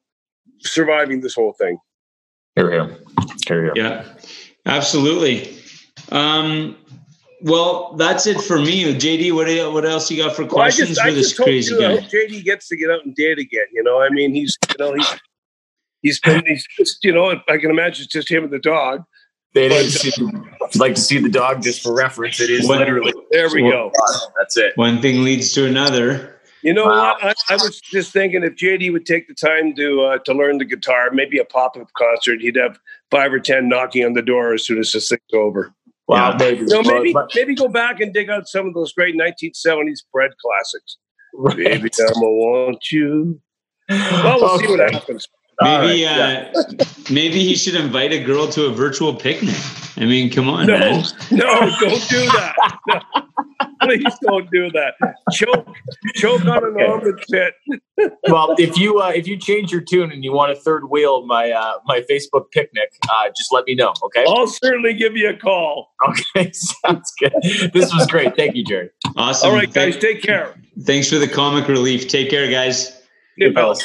surviving 0.60 1.20
this 1.20 1.34
whole 1.34 1.52
thing. 1.52 1.78
Here, 2.56 2.72
here, 2.72 2.96
here, 3.46 3.62
here. 3.62 3.72
Yeah, 3.76 4.04
absolutely. 4.66 5.56
Um, 6.10 6.76
well, 7.42 7.94
that's 7.94 8.26
it 8.26 8.40
for 8.40 8.58
me. 8.58 8.92
JD, 8.92 9.32
what 9.32 9.48
you, 9.48 9.70
what 9.70 9.84
else 9.84 10.10
you 10.10 10.20
got 10.20 10.34
for 10.34 10.42
Well, 10.42 10.50
I 10.50 10.64
questions 10.64 10.88
just, 10.88 11.00
for 11.00 11.06
I 11.06 11.12
this 11.12 11.28
just 11.28 11.38
hope, 11.38 11.46
crazy 11.46 11.74
you, 11.74 11.78
I 11.78 11.94
guy? 11.94 12.00
hope 12.00 12.10
JD 12.10 12.44
gets 12.44 12.66
to 12.68 12.76
get 12.76 12.90
out 12.90 13.04
and 13.04 13.14
date 13.14 13.38
again. 13.38 13.66
You 13.72 13.84
know, 13.84 14.02
I 14.02 14.08
mean, 14.10 14.34
he's, 14.34 14.58
you 14.68 14.84
know, 14.84 14.94
he's, 14.94 15.20
he's 16.02 16.20
been, 16.20 16.44
he's 16.44 16.66
just, 16.76 17.04
you 17.04 17.12
know, 17.12 17.40
I 17.48 17.58
can 17.58 17.70
imagine 17.70 18.02
it's 18.04 18.12
just 18.12 18.28
him 18.28 18.42
and 18.42 18.52
the 18.52 18.58
dog. 18.58 19.04
It 19.54 19.72
is. 19.72 20.04
If 20.04 20.18
you'd 20.18 20.76
like 20.76 20.94
to 20.94 21.00
see 21.00 21.18
the 21.18 21.28
dog, 21.28 21.62
just 21.62 21.82
for 21.82 21.94
reference, 21.94 22.40
it 22.40 22.50
is 22.50 22.68
What- 22.68 22.78
literally. 22.80 23.12
There 23.30 23.48
we 23.52 23.62
go. 23.62 23.90
That's 24.38 24.56
it. 24.56 24.72
One 24.76 25.00
thing 25.00 25.24
leads 25.24 25.52
to 25.54 25.66
another. 25.66 26.34
You 26.62 26.72
know 26.74 26.86
Wow. 26.86 27.16
what? 27.22 27.38
I, 27.48 27.54
I 27.54 27.56
was 27.56 27.80
just 27.80 28.12
thinking 28.12 28.42
if 28.42 28.54
JD 28.56 28.92
would 28.92 29.06
take 29.06 29.28
the 29.28 29.34
time 29.34 29.74
to 29.76 30.02
uh, 30.02 30.18
to 30.24 30.34
learn 30.34 30.58
the 30.58 30.64
guitar, 30.64 31.10
maybe 31.12 31.38
a 31.38 31.44
pop 31.44 31.76
up 31.76 31.88
concert, 31.96 32.40
he'd 32.40 32.56
have 32.56 32.78
five 33.10 33.32
or 33.32 33.38
ten 33.40 33.68
knocking 33.68 34.04
on 34.04 34.14
the 34.14 34.22
door 34.22 34.54
as 34.54 34.66
soon 34.66 34.78
as 34.78 34.90
this 34.92 35.08
thing's 35.08 35.20
over. 35.32 35.72
Wow, 36.08 36.30
Yeah. 36.32 36.36
maybe. 36.38 36.60
You 36.60 36.66
know, 36.66 36.82
maybe 36.82 37.12
But- 37.12 37.30
maybe 37.34 37.54
go 37.54 37.68
back 37.68 38.00
and 38.00 38.12
dig 38.12 38.28
out 38.28 38.48
some 38.48 38.66
of 38.66 38.74
those 38.74 38.92
great 38.92 39.14
1970s 39.14 40.04
bread 40.12 40.32
classics. 40.44 40.96
Baby, 41.56 41.90
I'ma 42.00 42.26
want 42.26 42.90
you. 42.90 43.40
Well, 43.88 44.38
we'll 44.40 44.58
see 44.58 44.66
what 44.66 44.92
happens. 44.92 45.28
All 45.60 45.80
Maybe 45.80 46.04
right, 46.04 46.54
uh, 46.54 46.62
maybe 47.10 47.42
he 47.42 47.56
should 47.56 47.74
invite 47.74 48.12
a 48.12 48.22
girl 48.22 48.46
to 48.48 48.66
a 48.66 48.70
virtual 48.70 49.12
picnic. 49.14 49.56
I 49.96 50.04
mean, 50.04 50.30
come 50.30 50.48
on, 50.48 50.66
No, 50.68 50.78
man. 50.78 51.04
no, 51.32 51.44
don't 51.80 52.08
do 52.08 52.24
that. 52.26 52.54
No. 52.86 53.00
Please 53.82 54.14
don't 54.22 54.48
do 54.52 54.70
that. 54.70 54.94
Choke, 55.32 55.66
choke 56.14 56.44
on 56.44 56.58
an 56.64 56.74
Okay. 56.76 56.84
almond 56.86 57.20
pit. 57.30 57.54
well, 58.28 58.54
if 58.58 58.76
you 58.76 59.00
uh, 59.00 59.08
if 59.14 59.26
you 59.26 59.36
change 59.36 59.72
your 59.72 59.80
tune 59.80 60.12
and 60.12 60.22
you 60.22 60.32
want 60.32 60.52
a 60.52 60.54
third 60.54 60.90
wheel 60.90 61.24
my 61.26 61.50
uh, 61.50 61.78
my 61.86 62.02
Facebook 62.08 62.50
picnic, 62.52 62.90
uh, 63.12 63.28
just 63.36 63.52
let 63.52 63.64
me 63.66 63.74
know. 63.74 63.92
Okay. 64.04 64.24
I'll 64.28 64.46
certainly 64.46 64.94
give 64.94 65.16
you 65.16 65.28
a 65.30 65.36
call. 65.36 65.92
Okay. 66.08 66.52
Sounds 66.52 67.12
good. 67.18 67.32
This 67.72 67.92
was 67.94 68.06
great. 68.06 68.36
Thank 68.36 68.54
you, 68.56 68.64
Gerry. 68.64 68.90
Awesome. 69.16 69.50
All 69.50 69.56
right, 69.56 69.72
guys, 69.72 69.96
Th- 69.96 70.14
take 70.14 70.22
care. 70.22 70.54
Thanks 70.82 71.08
for 71.08 71.16
the 71.18 71.28
comic 71.28 71.66
relief. 71.66 72.06
Take 72.08 72.30
care, 72.30 72.48
guys. 72.50 73.00
Good 73.38 73.54
fellas. 73.54 73.82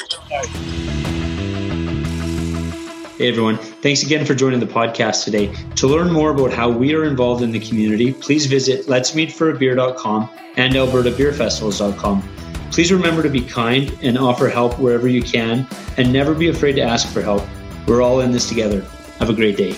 Hey 3.24 3.30
everyone, 3.30 3.56
thanks 3.56 4.02
again 4.02 4.26
for 4.26 4.34
joining 4.34 4.60
the 4.60 4.66
podcast 4.66 5.24
today. 5.24 5.50
To 5.76 5.86
learn 5.86 6.12
more 6.12 6.32
about 6.32 6.52
how 6.52 6.68
we 6.68 6.94
are 6.94 7.04
involved 7.04 7.42
in 7.42 7.52
the 7.52 7.58
community, 7.58 8.12
please 8.12 8.44
visit 8.44 8.84
letsmeetforabeer.com 8.84 10.28
and 10.58 10.74
albertabeerfestivals.com. 10.74 12.22
Please 12.70 12.92
remember 12.92 13.22
to 13.22 13.30
be 13.30 13.40
kind 13.40 13.98
and 14.02 14.18
offer 14.18 14.50
help 14.50 14.78
wherever 14.78 15.08
you 15.08 15.22
can 15.22 15.66
and 15.96 16.12
never 16.12 16.34
be 16.34 16.48
afraid 16.48 16.74
to 16.74 16.82
ask 16.82 17.08
for 17.08 17.22
help. 17.22 17.42
We're 17.86 18.02
all 18.02 18.20
in 18.20 18.30
this 18.30 18.46
together. 18.46 18.82
Have 19.20 19.30
a 19.30 19.34
great 19.34 19.56
day. 19.56 19.74